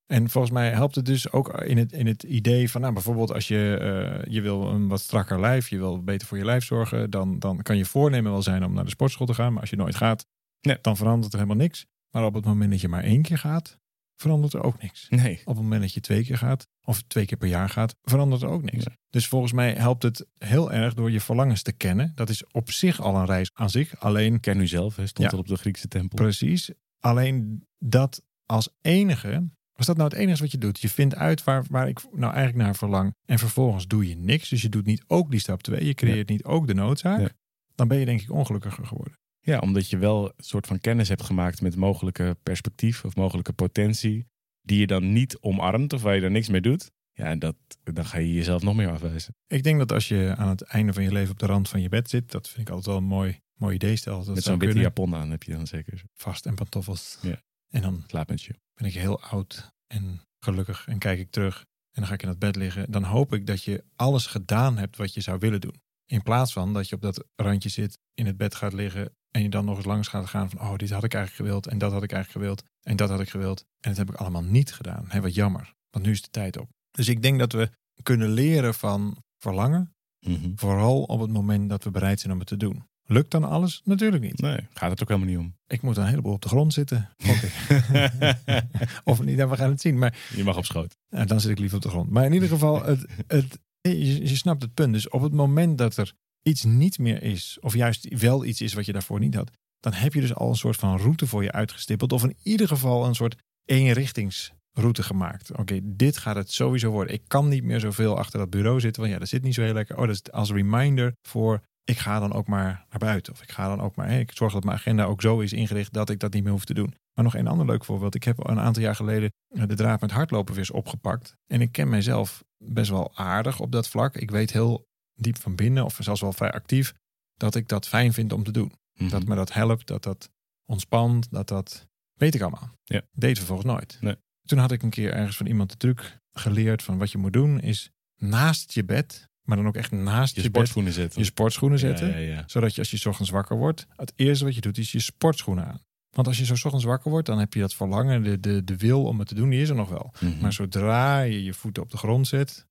En 0.06 0.30
volgens 0.30 0.52
mij 0.52 0.70
helpt 0.70 0.94
het 0.94 1.04
dus 1.04 1.32
ook 1.32 1.60
in 1.62 1.76
het, 1.78 1.92
in 1.92 2.06
het 2.06 2.22
idee 2.22 2.70
van, 2.70 2.80
nou, 2.80 2.92
bijvoorbeeld 2.92 3.32
als 3.32 3.48
je, 3.48 3.76
eh, 3.76 4.32
je 4.32 4.40
wil 4.40 4.68
een 4.68 4.88
wat 4.88 5.00
strakker 5.00 5.40
lijf, 5.40 5.68
je 5.68 5.78
wil 5.78 6.02
beter 6.02 6.28
voor 6.28 6.38
je 6.38 6.44
lijf 6.44 6.64
zorgen, 6.64 7.10
dan, 7.10 7.38
dan 7.38 7.62
kan 7.62 7.76
je 7.76 7.84
voornemen 7.84 8.32
wel 8.32 8.42
zijn 8.42 8.64
om 8.64 8.74
naar 8.74 8.84
de 8.84 8.90
sportschool 8.90 9.26
te 9.26 9.34
gaan. 9.34 9.52
Maar 9.52 9.60
als 9.60 9.70
je 9.70 9.76
nooit 9.76 9.94
gaat, 9.94 10.26
Nee. 10.60 10.78
dan 10.80 10.96
verandert 10.96 11.32
er 11.32 11.38
helemaal 11.38 11.62
niks. 11.62 11.86
Maar 12.10 12.24
op 12.24 12.34
het 12.34 12.44
moment 12.44 12.70
dat 12.70 12.80
je 12.80 12.88
maar 12.88 13.02
één 13.02 13.22
keer 13.22 13.38
gaat, 13.38 13.78
verandert 14.16 14.52
er 14.52 14.62
ook 14.62 14.82
niks. 14.82 15.06
Nee. 15.08 15.40
Op 15.44 15.54
het 15.54 15.62
moment 15.62 15.80
dat 15.80 15.92
je 15.92 16.00
twee 16.00 16.24
keer 16.24 16.38
gaat, 16.38 16.68
of 16.84 17.02
twee 17.02 17.26
keer 17.26 17.38
per 17.38 17.48
jaar 17.48 17.68
gaat, 17.68 17.96
verandert 18.02 18.42
er 18.42 18.48
ook 18.48 18.62
niks. 18.70 18.84
Ja. 18.84 18.96
Dus 19.10 19.28
volgens 19.28 19.52
mij 19.52 19.72
helpt 19.72 20.02
het 20.02 20.26
heel 20.38 20.72
erg 20.72 20.94
door 20.94 21.10
je 21.10 21.20
verlangens 21.20 21.62
te 21.62 21.72
kennen. 21.72 22.12
Dat 22.14 22.28
is 22.28 22.46
op 22.46 22.70
zich 22.70 23.00
al 23.00 23.16
een 23.16 23.26
reis 23.26 23.50
aan 23.52 23.70
zich. 23.70 24.00
Alleen 24.00 24.40
Ken 24.40 24.60
u 24.60 24.66
zelf, 24.66 24.96
hè, 24.96 25.06
stond 25.06 25.30
Ja. 25.30 25.38
op 25.38 25.46
de 25.46 25.56
Griekse 25.56 25.88
tempel. 25.88 26.16
Precies. 26.18 26.70
Alleen 27.00 27.66
dat 27.78 28.22
als 28.46 28.68
enige. 28.80 29.48
Was 29.72 29.86
dat 29.86 29.96
nou 29.96 30.08
het 30.08 30.18
enige 30.18 30.42
wat 30.42 30.50
je 30.50 30.58
doet? 30.58 30.80
Je 30.80 30.88
vindt 30.88 31.14
uit 31.14 31.44
waar, 31.44 31.64
waar 31.68 31.88
ik 31.88 32.02
nou 32.12 32.32
eigenlijk 32.34 32.64
naar 32.64 32.76
verlang. 32.76 33.14
En 33.26 33.38
vervolgens 33.38 33.86
doe 33.86 34.08
je 34.08 34.16
niks. 34.16 34.48
Dus 34.48 34.62
je 34.62 34.68
doet 34.68 34.86
niet 34.86 35.04
ook 35.06 35.30
die 35.30 35.40
stap 35.40 35.62
2. 35.62 35.84
Je 35.84 35.94
creëert 35.94 36.28
niet 36.28 36.44
ook 36.44 36.66
de 36.66 36.74
noodzaak. 36.74 37.32
Dan 37.74 37.88
ben 37.88 37.98
je 37.98 38.04
denk 38.04 38.20
ik 38.20 38.30
ongelukkiger 38.30 38.86
geworden. 38.86 39.18
Ja, 39.40 39.58
omdat 39.58 39.90
je 39.90 39.98
wel 39.98 40.24
een 40.24 40.32
soort 40.44 40.66
van 40.66 40.78
kennis 40.78 41.08
hebt 41.08 41.22
gemaakt 41.22 41.60
met 41.60 41.76
mogelijke 41.76 42.36
perspectief 42.42 43.04
of 43.04 43.16
mogelijke 43.16 43.52
potentie. 43.52 44.26
Die 44.64 44.78
je 44.78 44.86
dan 44.86 45.12
niet 45.12 45.38
omarmt 45.38 45.92
of 45.92 46.02
waar 46.02 46.14
je 46.14 46.20
dan 46.20 46.32
niks 46.32 46.48
mee 46.48 46.60
doet. 46.60 46.90
Ja, 47.12 47.24
en 47.24 47.38
dat, 47.38 47.56
dan 47.82 48.04
ga 48.04 48.18
je 48.18 48.32
jezelf 48.32 48.62
nog 48.62 48.74
meer 48.74 48.90
afwijzen. 48.90 49.36
Ik 49.46 49.62
denk 49.62 49.78
dat 49.78 49.92
als 49.92 50.08
je 50.08 50.34
aan 50.36 50.48
het 50.48 50.62
einde 50.62 50.92
van 50.92 51.02
je 51.02 51.12
leven 51.12 51.32
op 51.32 51.38
de 51.38 51.46
rand 51.46 51.68
van 51.68 51.80
je 51.80 51.88
bed 51.88 52.10
zit. 52.10 52.30
Dat 52.30 52.48
vind 52.48 52.60
ik 52.60 52.74
altijd 52.74 52.86
wel 52.86 52.96
een 52.96 53.08
mooi, 53.08 53.40
mooi 53.54 53.74
idee. 53.74 53.96
Stel 53.96 54.24
dat 54.24 54.34
met 54.34 54.44
zo'n 54.44 54.58
witte 54.58 54.78
japon 54.78 55.14
aan 55.14 55.30
heb 55.30 55.42
je 55.42 55.52
dan 55.52 55.66
zeker 55.66 56.02
Vast 56.12 56.46
en 56.46 56.54
pantoffels. 56.54 57.18
Ja. 57.22 57.42
En 57.68 57.82
dan 57.82 58.04
slaapmutsje. 58.06 58.54
ben 58.74 58.88
ik 58.88 58.94
heel 58.94 59.20
oud 59.22 59.72
en 59.86 60.20
gelukkig 60.38 60.86
en 60.86 60.98
kijk 60.98 61.18
ik 61.18 61.30
terug 61.30 61.64
en 61.94 62.00
dan 62.00 62.06
ga 62.06 62.14
ik 62.14 62.22
in 62.22 62.28
dat 62.28 62.38
bed 62.38 62.56
liggen. 62.56 62.90
Dan 62.90 63.02
hoop 63.02 63.32
ik 63.32 63.46
dat 63.46 63.64
je 63.64 63.84
alles 63.96 64.26
gedaan 64.26 64.78
hebt 64.78 64.96
wat 64.96 65.14
je 65.14 65.20
zou 65.20 65.38
willen 65.38 65.60
doen. 65.60 65.82
In 66.06 66.22
plaats 66.22 66.52
van 66.52 66.72
dat 66.72 66.88
je 66.88 66.94
op 66.94 67.00
dat 67.02 67.24
randje 67.36 67.68
zit, 67.68 67.98
in 68.14 68.26
het 68.26 68.36
bed 68.36 68.54
gaat 68.54 68.72
liggen 68.72 69.14
en 69.30 69.42
je 69.42 69.48
dan 69.48 69.64
nog 69.64 69.76
eens 69.76 69.86
langs 69.86 70.08
gaat 70.08 70.26
gaan 70.26 70.50
van 70.50 70.60
oh, 70.60 70.76
dit 70.76 70.90
had 70.90 71.04
ik 71.04 71.14
eigenlijk 71.14 71.44
gewild 71.44 71.66
en 71.66 71.78
dat 71.78 71.92
had 71.92 72.02
ik 72.02 72.12
eigenlijk 72.12 72.44
gewild 72.44 72.64
en 72.82 72.96
dat 72.96 73.08
had 73.08 73.20
ik 73.20 73.28
gewild. 73.28 73.60
En 73.80 73.88
dat 73.90 73.96
heb 73.96 74.08
ik 74.10 74.14
allemaal 74.16 74.42
niet 74.42 74.72
gedaan. 74.72 75.04
Hé, 75.08 75.20
wat 75.20 75.34
jammer, 75.34 75.74
want 75.90 76.04
nu 76.06 76.10
is 76.12 76.22
de 76.22 76.30
tijd 76.30 76.58
op. 76.58 76.68
Dus 76.90 77.08
ik 77.08 77.22
denk 77.22 77.38
dat 77.38 77.52
we 77.52 77.70
kunnen 78.02 78.28
leren 78.28 78.74
van 78.74 79.22
verlangen, 79.38 79.88
Mhm. 80.26 80.50
vooral 80.54 81.02
op 81.02 81.20
het 81.20 81.30
moment 81.30 81.68
dat 81.68 81.84
we 81.84 81.90
bereid 81.90 82.20
zijn 82.20 82.32
om 82.32 82.38
het 82.38 82.48
te 82.48 82.56
doen. 82.56 82.86
Lukt 83.06 83.30
dan 83.30 83.44
alles? 83.44 83.80
Natuurlijk 83.84 84.22
niet. 84.22 84.40
Nee, 84.40 84.66
gaat 84.72 84.90
het 84.90 85.02
ook 85.02 85.08
helemaal 85.08 85.28
niet 85.28 85.38
om. 85.38 85.56
Ik 85.66 85.82
moet 85.82 85.96
een 85.96 86.06
heleboel 86.06 86.32
op 86.32 86.42
de 86.42 86.48
grond 86.48 86.72
zitten. 86.72 87.10
Of 89.04 89.22
niet, 89.22 89.38
dan 89.38 89.48
we 89.48 89.56
gaan 89.56 89.70
het 89.70 89.80
zien. 89.80 89.98
Maar 89.98 90.16
je 90.36 90.44
mag 90.44 90.56
op 90.56 90.64
schoot. 90.64 90.96
nou, 91.08 91.26
dan 91.26 91.40
zit 91.40 91.50
ik 91.50 91.58
liever 91.58 91.76
op 91.76 91.82
de 91.82 91.88
grond. 91.88 92.10
Maar 92.10 92.24
in 92.24 92.32
ieder 92.32 92.48
geval, 92.48 92.84
het, 92.84 93.06
het, 93.26 93.58
je, 93.88 94.28
je 94.28 94.36
snapt 94.36 94.62
het 94.62 94.74
punt. 94.74 94.92
Dus 94.92 95.08
op 95.08 95.20
het 95.20 95.32
moment 95.32 95.78
dat 95.78 95.96
er 95.96 96.12
iets 96.42 96.64
niet 96.64 96.98
meer 96.98 97.22
is, 97.22 97.58
of 97.60 97.74
juist 97.74 98.18
wel 98.18 98.44
iets 98.44 98.60
is 98.60 98.72
wat 98.72 98.86
je 98.86 98.92
daarvoor 98.92 99.18
niet 99.18 99.34
had, 99.34 99.50
dan 99.80 99.92
heb 99.92 100.14
je 100.14 100.20
dus 100.20 100.34
al 100.34 100.48
een 100.48 100.56
soort 100.56 100.76
van 100.76 100.98
route 100.98 101.26
voor 101.26 101.42
je 101.42 101.52
uitgestippeld. 101.52 102.12
Of 102.12 102.24
in 102.24 102.36
ieder 102.42 102.68
geval 102.68 103.06
een 103.06 103.14
soort 103.14 103.36
eenrichtingsroute 103.64 105.02
gemaakt. 105.02 105.56
Oké, 105.56 105.80
dit 105.82 106.18
gaat 106.18 106.36
het 106.36 106.52
sowieso 106.52 106.90
worden. 106.90 107.14
Ik 107.14 107.22
kan 107.26 107.48
niet 107.48 107.64
meer 107.64 107.80
zoveel 107.80 108.18
achter 108.18 108.38
dat 108.38 108.50
bureau 108.50 108.80
zitten, 108.80 109.02
want 109.02 109.14
ja, 109.14 109.20
dat 109.20 109.28
zit 109.28 109.42
niet 109.42 109.54
zo 109.54 109.62
heel 109.62 109.72
lekker. 109.72 109.96
Oh, 109.98 110.06
dat 110.06 110.14
is 110.14 110.32
als 110.32 110.50
reminder 110.50 111.12
voor 111.28 111.62
ik 111.84 111.98
ga 111.98 112.18
dan 112.18 112.32
ook 112.32 112.46
maar 112.46 112.86
naar 112.90 112.98
buiten. 112.98 113.32
Of 113.32 113.42
ik 113.42 113.50
ga 113.50 113.68
dan 113.68 113.80
ook 113.80 113.96
maar, 113.96 114.10
ik 114.10 114.30
zorg 114.34 114.52
dat 114.52 114.64
mijn 114.64 114.76
agenda 114.76 115.04
ook 115.04 115.20
zo 115.20 115.40
is 115.40 115.52
ingericht 115.52 115.92
dat 115.92 116.10
ik 116.10 116.18
dat 116.18 116.32
niet 116.32 116.42
meer 116.42 116.52
hoef 116.52 116.64
te 116.64 116.74
doen. 116.74 116.94
Maar 117.14 117.24
nog 117.24 117.34
een 117.34 117.46
ander 117.46 117.66
leuk 117.66 117.84
voorbeeld. 117.84 118.14
Ik 118.14 118.24
heb 118.24 118.48
een 118.48 118.60
aantal 118.60 118.82
jaar 118.82 118.96
geleden 118.96 119.32
eh, 119.48 119.66
de 119.66 119.74
draad 119.74 120.00
met 120.00 120.10
hardlopen 120.10 120.54
weer 120.54 120.62
eens 120.62 120.70
opgepakt. 120.70 121.36
En 121.46 121.60
ik 121.60 121.72
ken 121.72 121.88
mijzelf 121.88 122.44
best 122.56 122.90
wel 122.90 123.16
aardig 123.16 123.60
op 123.60 123.72
dat 123.72 123.88
vlak. 123.88 124.16
Ik 124.16 124.30
weet 124.30 124.52
heel 124.52 124.86
diep 125.14 125.36
van 125.36 125.54
binnen, 125.54 125.84
of 125.84 125.96
zelfs 126.00 126.20
wel 126.20 126.32
vrij 126.32 126.52
actief, 126.52 126.94
dat 127.34 127.54
ik 127.54 127.68
dat 127.68 127.88
fijn 127.88 128.12
vind 128.12 128.32
om 128.32 128.42
te 128.42 128.50
doen. 128.50 128.72
Mhm. 128.94 129.10
Dat 129.10 129.24
me 129.24 129.34
dat 129.34 129.52
helpt, 129.52 129.86
dat 129.86 130.02
dat 130.02 130.30
ontspant, 130.64 131.30
dat 131.30 131.48
dat... 131.48 131.86
Weet 132.14 132.34
ik 132.34 132.40
allemaal. 132.40 132.70
Ja. 132.84 133.02
Deed 133.12 133.36
vervolgens 133.36 133.68
nooit. 133.68 133.98
Nee. 134.00 134.16
Toen 134.42 134.58
had 134.58 134.72
ik 134.72 134.82
een 134.82 134.90
keer 134.90 135.12
ergens 135.12 135.36
van 135.36 135.46
iemand 135.46 135.70
de 135.70 135.76
truc 135.76 136.18
geleerd 136.32 136.82
van 136.82 136.98
wat 136.98 137.10
je 137.10 137.18
moet 137.18 137.32
doen 137.32 137.60
is 137.60 137.90
naast 138.16 138.72
je 138.72 138.84
bed, 138.84 139.28
maar 139.44 139.56
dan 139.56 139.66
ook 139.66 139.76
echt 139.76 139.90
naast 139.90 140.34
Je 140.34 140.42
je, 140.42 140.46
bed, 140.46 140.52
sportschoenen 140.56 140.92
zetten. 140.92 141.18
je 141.20 141.26
sportschoenen 141.26 141.78
zetten. 141.78 142.08
Ja, 142.08 142.16
ja, 142.16 142.34
ja. 142.34 142.42
Zodat 142.46 142.74
je 142.74 142.80
als 142.80 142.90
je 142.90 142.96
's 142.96 143.06
ochtends 143.06 143.30
wakker 143.30 143.56
wordt, 143.56 143.86
het 143.96 144.12
eerste 144.16 144.44
wat 144.44 144.54
je 144.54 144.60
doet 144.60 144.78
is 144.78 144.92
je 144.92 145.00
sportschoenen 145.00 145.66
aan. 145.66 145.80
Want 146.10 146.26
als 146.26 146.38
je 146.38 146.44
zo 146.44 146.54
's 146.54 146.64
ochtends 146.64 146.84
wakker 146.86 147.10
wordt, 147.10 147.26
dan 147.26 147.38
heb 147.38 147.54
je 147.54 147.60
dat 147.60 147.74
verlangen, 147.74 148.22
de, 148.22 148.40
de, 148.40 148.64
de 148.64 148.76
wil 148.76 149.04
om 149.04 149.18
het 149.18 149.28
te 149.28 149.34
doen, 149.34 149.48
die 149.50 149.60
is 149.60 149.68
er 149.68 149.74
nog 149.74 149.88
wel. 149.88 150.12
Mhm. 150.20 150.40
Maar 150.40 150.52
zodra 150.52 151.20
je 151.20 151.44
je 151.44 151.54
voeten 151.54 151.82
op 151.82 151.90
de 151.90 151.96
grond 151.96 152.26
zet, 152.28 152.66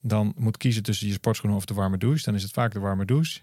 dan 0.00 0.32
moet 0.36 0.56
kiezen 0.56 0.82
tussen 0.82 1.06
je 1.06 1.12
sportschoenen 1.12 1.58
of 1.58 1.64
de 1.64 1.74
warme 1.74 1.98
douche. 1.98 2.24
Dan 2.24 2.34
is 2.34 2.42
het 2.42 2.52
vaak 2.52 2.72
de 2.72 2.78
warme 2.80 3.04
douche. 3.04 3.40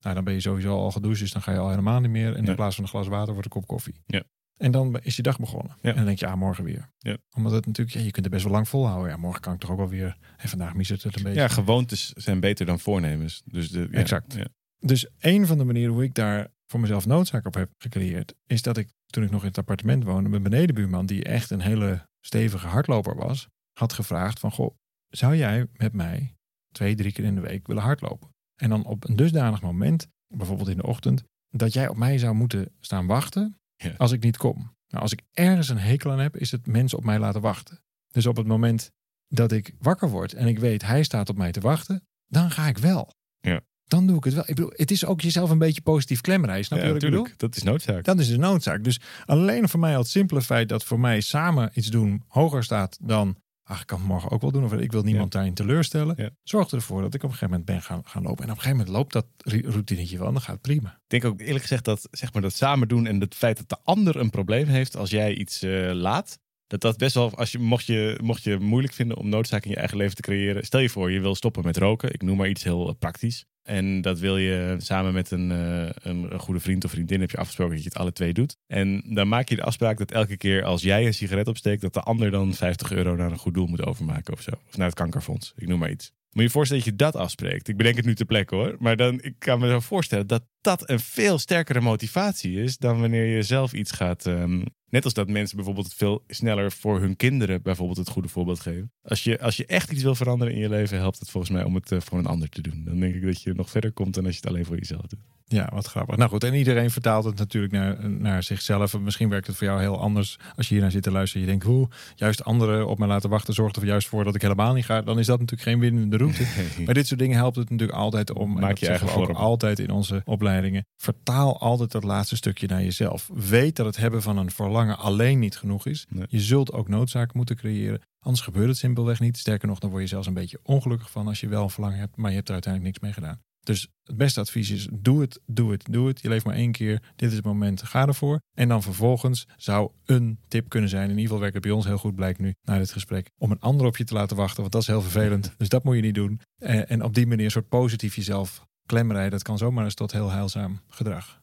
Nou, 0.00 0.14
dan 0.14 0.24
ben 0.24 0.34
je 0.34 0.40
sowieso 0.40 0.76
al 0.76 0.90
gedoucht, 0.90 1.18
dus 1.18 1.32
dan 1.32 1.42
ga 1.42 1.52
je 1.52 1.58
al 1.58 1.68
helemaal 1.70 2.00
niet 2.00 2.10
meer. 2.10 2.34
En 2.36 2.42
Ja. 2.42 2.48
in 2.48 2.54
plaats 2.56 2.74
van 2.74 2.84
een 2.84 2.90
glas 2.90 3.06
water 3.06 3.32
wordt 3.32 3.44
een 3.44 3.52
kop 3.60 3.66
koffie. 3.66 3.94
Ja. 4.06 4.22
En 4.56 4.70
dan 4.70 4.98
is 5.02 5.16
je 5.16 5.22
dag 5.22 5.38
begonnen. 5.38 5.76
Ja. 5.80 5.90
En 5.90 5.96
dan 5.96 6.04
denk 6.04 6.18
je, 6.18 6.26
ah, 6.26 6.34
morgen 6.36 6.64
weer. 6.64 6.90
Ja. 6.98 7.16
Omdat 7.36 7.52
het 7.52 7.66
natuurlijk, 7.66 7.96
ja, 7.96 8.02
je 8.02 8.10
kunt 8.10 8.24
er 8.24 8.30
best 8.30 8.44
wel 8.44 8.52
lang 8.52 8.68
volhouden. 8.68 9.10
Ja, 9.10 9.16
morgen 9.16 9.40
kan 9.40 9.54
ik 9.54 9.60
toch 9.60 9.70
ook 9.70 9.76
wel 9.76 9.88
weer. 9.88 10.16
En 10.36 10.48
vandaag 10.48 10.74
mis 10.74 10.88
het 10.88 11.04
een 11.04 11.10
beetje. 11.12 11.40
ja, 11.40 11.48
gewoontes 11.48 12.12
zijn 12.12 12.40
beter 12.40 12.66
dan 12.66 12.80
voornemens. 12.80 13.42
Dus 13.44 13.70
de, 13.70 13.88
ja, 13.90 13.98
Exact. 13.98 14.34
Ja. 14.34 14.46
Dus 14.78 15.06
een 15.18 15.46
van 15.46 15.58
de 15.58 15.64
manieren 15.64 15.92
hoe 15.92 16.04
ik 16.04 16.14
daar 16.14 16.48
voor 16.66 16.80
mezelf 16.80 17.06
noodzaak 17.06 17.46
op 17.46 17.54
heb 17.54 17.70
gecreëerd, 17.78 18.34
is 18.46 18.62
dat 18.62 18.76
ik 18.76 18.88
toen 19.06 19.24
ik 19.24 19.30
nog 19.30 19.40
in 19.40 19.48
het 19.48 19.58
appartement 19.58 20.04
woonde, 20.04 20.28
mijn 20.28 20.42
benedenbuurman, 20.42 21.06
die 21.06 21.24
echt 21.24 21.50
een 21.50 21.60
hele 21.60 22.08
stevige 22.20 22.66
hardloper 22.66 23.16
was, 23.16 23.48
had 23.72 23.92
gevraagd 23.92 24.40
van, 24.40 24.52
goh, 24.52 24.76
zou 25.08 25.36
jij 25.36 25.66
met 25.72 25.92
mij 25.92 26.34
twee, 26.72 26.94
drie 26.94 27.12
keer 27.12 27.24
in 27.24 27.34
de 27.34 27.40
week 27.40 27.66
willen 27.66 27.82
hardlopen? 27.82 28.34
En 28.54 28.68
dan 28.68 28.84
op 28.84 29.08
een 29.08 29.16
dusdanig 29.16 29.62
moment, 29.62 30.08
bijvoorbeeld 30.26 30.68
in 30.68 30.76
de 30.76 30.86
ochtend, 30.86 31.24
dat 31.48 31.72
jij 31.72 31.88
op 31.88 31.96
mij 31.96 32.18
zou 32.18 32.34
moeten 32.34 32.74
staan 32.80 33.06
wachten 33.06 33.61
Ja. 33.82 33.94
als 33.96 34.12
ik 34.12 34.22
niet 34.22 34.36
kom. 34.36 34.56
Nou, 34.88 35.02
als 35.02 35.12
ik 35.12 35.22
ergens 35.32 35.68
een 35.68 35.78
hekel 35.78 36.10
aan 36.10 36.18
heb, 36.18 36.36
is 36.36 36.50
het 36.50 36.66
mensen 36.66 36.98
op 36.98 37.04
mij 37.04 37.18
laten 37.18 37.40
wachten. 37.40 37.82
Dus 38.08 38.26
op 38.26 38.36
het 38.36 38.46
moment 38.46 38.90
dat 39.28 39.52
ik 39.52 39.74
wakker 39.78 40.08
word 40.08 40.32
en 40.32 40.46
ik 40.46 40.58
weet 40.58 40.82
hij 40.82 41.02
staat 41.02 41.28
op 41.28 41.36
mij 41.36 41.52
te 41.52 41.60
wachten, 41.60 42.06
dan 42.26 42.50
ga 42.50 42.68
ik 42.68 42.78
wel. 42.78 43.14
Ja. 43.40 43.60
Dan 43.84 44.06
doe 44.06 44.16
ik 44.16 44.24
het 44.24 44.34
wel. 44.34 44.42
Ik 44.46 44.54
bedoel, 44.54 44.72
het 44.76 44.90
is 44.90 45.04
ook 45.04 45.20
jezelf 45.20 45.50
een 45.50 45.58
beetje 45.58 45.82
positief. 45.82 46.18
Snap 46.18 46.38
je 46.38 46.54
ik 46.54 46.64
bedoel? 46.68 46.92
natuurlijk. 46.92 47.38
Dat 47.38 47.56
is 47.56 47.62
noodzaak. 47.62 48.04
Dat 48.04 48.18
is 48.18 48.28
de 48.28 48.38
noodzaak. 48.38 48.84
Dus 48.84 49.00
alleen 49.24 49.68
voor 49.68 49.80
mij 49.80 49.92
al 49.92 50.00
het 50.00 50.08
simpele 50.08 50.42
feit 50.42 50.68
dat 50.68 50.84
voor 50.84 51.00
mij 51.00 51.20
samen 51.20 51.70
iets 51.74 51.86
doen 51.86 52.22
hoger 52.28 52.64
staat 52.64 52.98
dan. 53.00 53.36
Ach, 53.72 53.80
ik 53.80 53.86
kan 53.86 53.98
het 53.98 54.08
morgen 54.08 54.30
ook 54.30 54.40
wel 54.40 54.50
doen. 54.50 54.64
Of 54.64 54.72
ik 54.72 54.92
wil 54.92 55.02
niemand 55.02 55.32
daarin 55.32 55.54
teleurstellen. 55.54 56.14
Ja. 56.18 56.30
Zorgt 56.42 56.72
ervoor 56.72 57.02
dat 57.02 57.14
ik 57.14 57.22
op 57.22 57.30
een 57.30 57.36
gegeven 57.36 57.50
moment 57.50 57.64
ben 57.64 57.82
gaan, 57.82 58.02
gaan 58.04 58.22
lopen. 58.22 58.44
En 58.44 58.50
op 58.50 58.56
een 58.56 58.62
gegeven 58.62 58.76
moment 58.76 58.96
loopt 58.96 59.12
dat 59.12 59.26
routinetje 59.72 60.18
wel. 60.18 60.26
En 60.26 60.32
dan 60.32 60.42
gaat 60.42 60.52
het 60.52 60.62
prima. 60.62 60.88
Ik 60.88 60.98
denk 61.06 61.24
ook 61.24 61.40
eerlijk 61.40 61.62
gezegd 61.62 61.84
dat, 61.84 62.08
zeg 62.10 62.32
maar, 62.32 62.42
dat 62.42 62.54
samen 62.54 62.88
doen 62.88 63.06
en 63.06 63.20
het 63.20 63.34
feit 63.34 63.56
dat 63.56 63.68
de 63.68 63.78
ander 63.84 64.16
een 64.16 64.30
probleem 64.30 64.66
heeft 64.66 64.96
als 64.96 65.10
jij 65.10 65.34
iets 65.34 65.62
eh, 65.62 65.90
laat. 65.92 66.38
Dat 66.66 66.80
dat 66.80 66.96
best 66.96 67.14
wel, 67.14 67.34
als 67.34 67.52
je, 67.52 67.58
mocht, 67.58 67.86
je, 67.86 68.18
mocht 68.22 68.42
je 68.42 68.58
moeilijk 68.58 68.94
vinden 68.94 69.16
om 69.16 69.28
noodzaak 69.28 69.64
in 69.64 69.70
je 69.70 69.76
eigen 69.76 69.96
leven 69.96 70.14
te 70.14 70.22
creëren. 70.22 70.64
Stel 70.64 70.80
je 70.80 70.88
voor, 70.88 71.10
je 71.10 71.20
wil 71.20 71.34
stoppen 71.34 71.64
met 71.64 71.76
roken. 71.76 72.12
Ik 72.12 72.22
noem 72.22 72.36
maar 72.36 72.48
iets 72.48 72.64
heel 72.64 72.88
eh, 72.88 72.94
praktisch. 72.98 73.44
En 73.62 74.00
dat 74.00 74.18
wil 74.18 74.36
je 74.36 74.76
samen 74.78 75.12
met 75.12 75.30
een, 75.30 75.50
eh, 75.50 75.88
een, 76.02 76.40
goede 76.40 76.60
vriend 76.60 76.84
of 76.84 76.90
vriendin 76.90 77.20
heb 77.20 77.30
je 77.30 77.36
afgesproken 77.36 77.74
dat 77.74 77.82
je 77.82 77.88
het 77.88 77.98
alle 77.98 78.12
twee 78.12 78.32
doet. 78.32 78.56
En 78.66 79.02
dan 79.06 79.28
maak 79.28 79.48
je 79.48 79.56
de 79.56 79.62
afspraak 79.62 79.98
dat 79.98 80.10
elke 80.10 80.36
keer 80.36 80.64
als 80.64 80.82
jij 80.82 81.06
een 81.06 81.14
sigaret 81.14 81.48
opsteekt, 81.48 81.82
dat 81.82 81.94
de 81.94 82.00
ander 82.00 82.30
dan 82.30 82.54
50 82.54 82.92
euro 82.92 83.16
naar 83.16 83.30
een 83.30 83.38
goed 83.38 83.54
doel 83.54 83.66
moet 83.66 83.86
overmaken 83.86 84.32
of 84.32 84.40
zo. 84.40 84.50
Of 84.68 84.76
naar 84.76 84.86
het 84.86 84.96
kankerfonds. 84.96 85.52
Ik 85.56 85.68
noem 85.68 85.78
maar 85.78 85.90
iets. 85.90 86.12
Moet 86.32 86.42
je 86.42 86.42
je 86.42 86.50
voorstellen 86.50 86.84
dat 86.84 86.92
je 86.92 86.98
dat 86.98 87.16
afspreekt. 87.16 87.68
Ik 87.68 87.76
bedenk 87.76 87.96
het 87.96 88.04
nu 88.04 88.14
ter 88.14 88.26
plekke 88.26 88.54
hoor. 88.54 88.76
Maar 88.78 88.96
dan, 88.96 89.22
ik 89.22 89.34
kan 89.38 89.60
me 89.60 89.68
zo 89.68 89.80
voorstellen 89.80 90.26
dat 90.26 90.42
dat 90.60 90.90
een 90.90 91.00
veel 91.00 91.38
sterkere 91.38 91.80
motivatie 91.80 92.62
is 92.62 92.76
dan 92.76 93.00
wanneer 93.00 93.26
je 93.36 93.42
zelf 93.42 93.72
iets 93.72 93.90
gaat. 93.90 94.26
ehm, 94.26 94.62
net 94.92 95.04
als 95.04 95.14
dat 95.14 95.28
mensen 95.28 95.56
bijvoorbeeld 95.56 95.94
veel 95.94 96.24
sneller 96.26 96.72
voor 96.72 97.00
hun 97.00 97.16
kinderen 97.16 97.62
bijvoorbeeld 97.62 97.98
het 97.98 98.08
goede 98.08 98.28
voorbeeld 98.28 98.60
geven. 98.60 98.92
Als 99.02 99.24
je, 99.24 99.40
als 99.40 99.56
je 99.56 99.66
echt 99.66 99.92
iets 99.92 100.02
wil 100.02 100.14
veranderen 100.14 100.54
in 100.54 100.60
je 100.60 100.68
leven, 100.68 100.98
helpt 100.98 101.18
het 101.18 101.30
volgens 101.30 101.52
mij 101.52 101.64
om 101.64 101.74
het 101.74 101.92
eh, 101.92 102.00
voor 102.00 102.18
een 102.18 102.26
ander 102.26 102.48
te 102.48 102.62
doen. 102.62 102.84
Dan 102.84 103.00
denk 103.00 103.14
ik 103.14 103.22
dat 103.22 103.42
je 103.42 103.54
nog 103.54 103.70
verder 103.70 103.92
komt 103.92 104.14
dan 104.14 104.24
als 104.24 104.34
je 104.34 104.40
het 104.40 104.50
alleen 104.50 104.64
voor 104.64 104.76
jezelf 104.76 105.06
doet. 105.06 105.20
Ja, 105.52 105.68
wat 105.72 105.86
grappig. 105.86 106.16
Nou 106.16 106.30
goed, 106.30 106.44
en 106.44 106.54
iedereen 106.54 106.90
vertaalt 106.90 107.24
het 107.24 107.38
natuurlijk 107.38 107.72
naar, 107.72 108.10
naar 108.10 108.42
zichzelf. 108.42 108.98
Misschien 108.98 109.28
werkt 109.28 109.46
het 109.46 109.56
voor 109.56 109.66
jou 109.66 109.80
heel 109.80 110.00
anders 110.00 110.38
als 110.56 110.68
je 110.68 110.72
hier 110.72 110.82
naar 110.82 110.92
zit 110.92 111.02
te 111.02 111.10
luisteren. 111.10 111.42
Je 111.42 111.48
denkt, 111.48 111.64
hoe, 111.64 111.88
juist 112.14 112.44
anderen 112.44 112.86
op 112.86 112.98
mij 112.98 113.08
laten 113.08 113.30
wachten 113.30 113.54
zorgt 113.54 113.76
er 113.76 113.84
juist 113.84 114.08
voor 114.08 114.24
dat 114.24 114.34
ik 114.34 114.42
helemaal 114.42 114.72
niet 114.72 114.84
ga. 114.84 115.02
Dan 115.02 115.18
is 115.18 115.26
dat 115.26 115.38
natuurlijk 115.38 115.68
geen 115.68 115.80
winnende 115.80 116.16
route. 116.16 116.42
Maar 116.84 116.94
dit 116.94 117.06
soort 117.06 117.20
dingen 117.20 117.36
helpt 117.36 117.56
het 117.56 117.70
natuurlijk 117.70 117.98
altijd 117.98 118.32
om. 118.32 118.60
Maak 118.60 118.78
je 118.78 118.88
eigen 118.88 119.08
vorm. 119.08 119.36
altijd 119.36 119.78
in 119.78 119.90
onze 119.90 120.22
opleidingen. 120.24 120.86
Vertaal 120.96 121.60
altijd 121.60 121.92
dat 121.92 122.04
laatste 122.04 122.36
stukje 122.36 122.66
naar 122.66 122.82
jezelf. 122.82 123.30
Weet 123.34 123.76
dat 123.76 123.86
het 123.86 123.96
hebben 123.96 124.22
van 124.22 124.36
een 124.36 124.50
verlangen 124.50 124.98
alleen 124.98 125.38
niet 125.38 125.56
genoeg 125.56 125.86
is. 125.86 126.06
Nee. 126.08 126.26
Je 126.28 126.40
zult 126.40 126.72
ook 126.72 126.88
noodzaak 126.88 127.34
moeten 127.34 127.56
creëren. 127.56 128.00
Anders 128.20 128.44
gebeurt 128.44 128.68
het 128.68 128.76
simpelweg 128.76 129.20
niet. 129.20 129.38
Sterker 129.38 129.68
nog, 129.68 129.78
dan 129.78 129.90
word 129.90 130.02
je 130.02 130.08
zelfs 130.08 130.26
een 130.26 130.34
beetje 130.34 130.60
ongelukkig 130.62 131.10
van 131.10 131.26
als 131.26 131.40
je 131.40 131.48
wel 131.48 131.62
een 131.62 131.70
verlangen 131.70 131.98
hebt, 131.98 132.16
maar 132.16 132.30
je 132.30 132.36
hebt 132.36 132.48
er 132.48 132.54
uiteindelijk 132.54 132.92
niks 132.92 133.04
mee 133.04 133.24
gedaan. 133.24 133.42
Dus 133.62 133.88
het 134.04 134.16
beste 134.16 134.40
advies 134.40 134.70
is: 134.70 134.88
doe 134.92 135.20
het, 135.20 135.40
doe 135.46 135.70
het, 135.70 135.84
doe 135.90 136.08
het. 136.08 136.20
Je 136.20 136.28
leeft 136.28 136.44
maar 136.44 136.54
één 136.54 136.72
keer. 136.72 137.02
Dit 137.16 137.30
is 137.30 137.36
het 137.36 137.44
moment. 137.44 137.82
Ga 137.82 138.06
ervoor. 138.06 138.40
En 138.54 138.68
dan 138.68 138.82
vervolgens 138.82 139.46
zou 139.56 139.90
een 140.04 140.38
tip 140.48 140.68
kunnen 140.68 140.90
zijn. 140.90 141.02
In 141.04 141.08
ieder 141.10 141.22
geval 141.22 141.40
werkt 141.40 141.54
het 141.54 141.62
bij 141.62 141.72
ons 141.72 141.84
heel 141.84 141.98
goed, 141.98 142.14
blijkt 142.14 142.38
nu 142.38 142.54
na 142.62 142.78
dit 142.78 142.92
gesprek. 142.92 143.30
Om 143.38 143.50
een 143.50 143.60
ander 143.60 143.86
op 143.86 143.96
je 143.96 144.04
te 144.04 144.14
laten 144.14 144.36
wachten. 144.36 144.60
Want 144.60 144.72
dat 144.72 144.82
is 144.82 144.88
heel 144.88 145.02
vervelend. 145.02 145.52
Dus 145.58 145.68
dat 145.68 145.84
moet 145.84 145.96
je 145.96 146.02
niet 146.02 146.14
doen. 146.14 146.40
Eh, 146.58 146.90
En 146.90 147.02
op 147.02 147.14
die 147.14 147.26
manier 147.26 147.44
een 147.44 147.50
soort 147.50 147.68
positief 147.68 148.16
jezelf 148.16 148.66
klemmerij. 148.86 149.30
Dat 149.30 149.42
kan 149.42 149.58
zomaar 149.58 149.84
eens 149.84 149.94
tot 149.94 150.12
heel 150.12 150.30
heilzaam 150.30 150.80
gedrag 150.88 151.41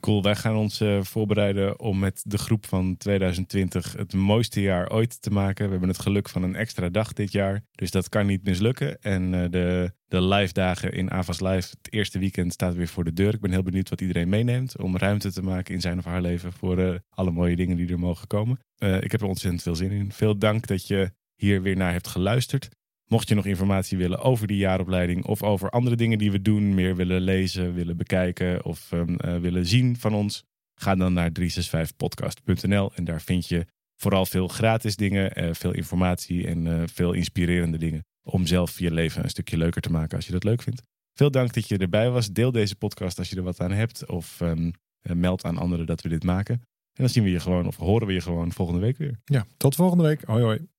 Cool, 0.00 0.22
wij 0.22 0.36
gaan 0.36 0.56
ons 0.56 0.80
eh, 0.80 1.02
voorbereiden 1.02 1.80
om 1.80 1.98
met 1.98 2.22
de 2.24 2.38
groep 2.38 2.66
van 2.66 2.96
2020 2.96 3.92
het 3.92 4.14
mooiste 4.14 4.60
jaar 4.60 4.90
ooit 4.90 5.22
te 5.22 5.30
maken. 5.30 5.64
We 5.64 5.70
hebben 5.70 5.88
het 5.88 5.98
geluk 5.98 6.28
van 6.28 6.42
een 6.42 6.54
extra 6.54 6.88
dag 6.88 7.12
dit 7.12 7.32
jaar, 7.32 7.62
dus 7.70 7.90
dat 7.90 8.08
kan 8.08 8.26
niet 8.26 8.44
mislukken. 8.44 9.00
En 9.00 9.34
eh, 9.34 9.50
de, 9.50 9.92
de 10.06 10.22
live 10.22 10.52
dagen 10.52 10.92
in 10.92 11.10
Avas 11.10 11.40
Live, 11.40 11.68
het 11.70 11.92
eerste 11.92 12.18
weekend, 12.18 12.52
staat 12.52 12.74
weer 12.74 12.88
voor 12.88 13.04
de 13.04 13.12
deur. 13.12 13.34
Ik 13.34 13.40
ben 13.40 13.50
heel 13.50 13.62
benieuwd 13.62 13.88
wat 13.88 14.00
iedereen 14.00 14.28
meeneemt 14.28 14.78
om 14.78 14.96
ruimte 14.96 15.32
te 15.32 15.42
maken 15.42 15.74
in 15.74 15.80
zijn 15.80 15.98
of 15.98 16.04
haar 16.04 16.22
leven 16.22 16.52
voor 16.52 16.78
eh, 16.78 16.94
alle 17.10 17.30
mooie 17.30 17.56
dingen 17.56 17.76
die 17.76 17.88
er 17.88 17.98
mogen 17.98 18.26
komen. 18.26 18.58
Ik 18.78 19.10
heb 19.10 19.20
er 19.20 19.26
ontzettend 19.26 19.62
veel 19.62 19.74
zin 19.74 19.90
in. 19.90 20.12
Veel 20.12 20.38
dank 20.38 20.66
dat 20.66 20.86
je 20.86 21.10
hier 21.34 21.62
weer 21.62 21.76
naar 21.76 21.92
hebt 21.92 22.08
geluisterd. 22.08 22.68
Mocht 23.08 23.28
je 23.28 23.34
nog 23.34 23.46
informatie 23.46 23.98
willen 23.98 24.20
over 24.20 24.46
die 24.46 24.56
jaaropleiding 24.56 25.24
of 25.24 25.42
over 25.42 25.70
andere 25.70 25.96
dingen 25.96 26.18
die 26.18 26.30
we 26.30 26.42
doen, 26.42 26.74
meer 26.74 26.96
willen 26.96 27.20
lezen, 27.20 27.74
willen 27.74 27.96
bekijken 27.96 28.64
of 28.64 28.92
ehm, 28.92 29.14
eh, 29.14 29.36
willen 29.36 29.66
zien 29.66 29.96
van 29.96 30.14
ons, 30.14 30.44
ga 30.74 30.94
dan 30.94 31.12
naar 31.12 31.30
365podcast.nl 31.32 32.94
en 32.94 33.04
daar 33.04 33.20
vind 33.20 33.48
je 33.48 33.66
vooral 33.96 34.26
veel 34.26 34.48
gratis 34.48 34.96
dingen, 34.96 35.34
eh, 35.34 35.48
veel 35.52 35.72
informatie 35.72 36.46
en 36.46 36.66
eh, 36.66 36.82
veel 36.86 37.12
inspirerende 37.12 37.78
dingen 37.78 38.04
om 38.22 38.46
zelf 38.46 38.78
je 38.78 38.90
leven 38.90 39.22
een 39.22 39.30
stukje 39.30 39.56
leuker 39.56 39.82
te 39.82 39.90
maken 39.90 40.16
als 40.16 40.26
je 40.26 40.32
dat 40.32 40.44
leuk 40.44 40.62
vindt. 40.62 40.82
Veel 41.14 41.30
dank 41.30 41.52
dat 41.52 41.68
je 41.68 41.78
erbij 41.78 42.10
was. 42.10 42.32
Deel 42.32 42.52
deze 42.52 42.76
podcast 42.76 43.18
als 43.18 43.30
je 43.30 43.36
er 43.36 43.42
wat 43.42 43.60
aan 43.60 43.72
hebt 43.72 44.06
of 44.06 44.40
ehm, 44.40 44.70
eh, 45.00 45.12
meld 45.12 45.44
aan 45.44 45.58
anderen 45.58 45.86
dat 45.86 46.02
we 46.02 46.08
dit 46.08 46.24
maken. 46.24 46.54
En 46.54 47.04
dan 47.04 47.08
zien 47.08 47.24
we 47.24 47.30
je 47.30 47.40
gewoon 47.40 47.66
of 47.66 47.76
horen 47.76 48.06
we 48.06 48.12
je 48.12 48.20
gewoon 48.20 48.52
volgende 48.52 48.80
week 48.80 48.96
weer. 48.96 49.18
Ja, 49.24 49.46
tot 49.56 49.74
volgende 49.74 50.04
week. 50.04 50.24
Hoi 50.24 50.42
hoi. 50.42 50.77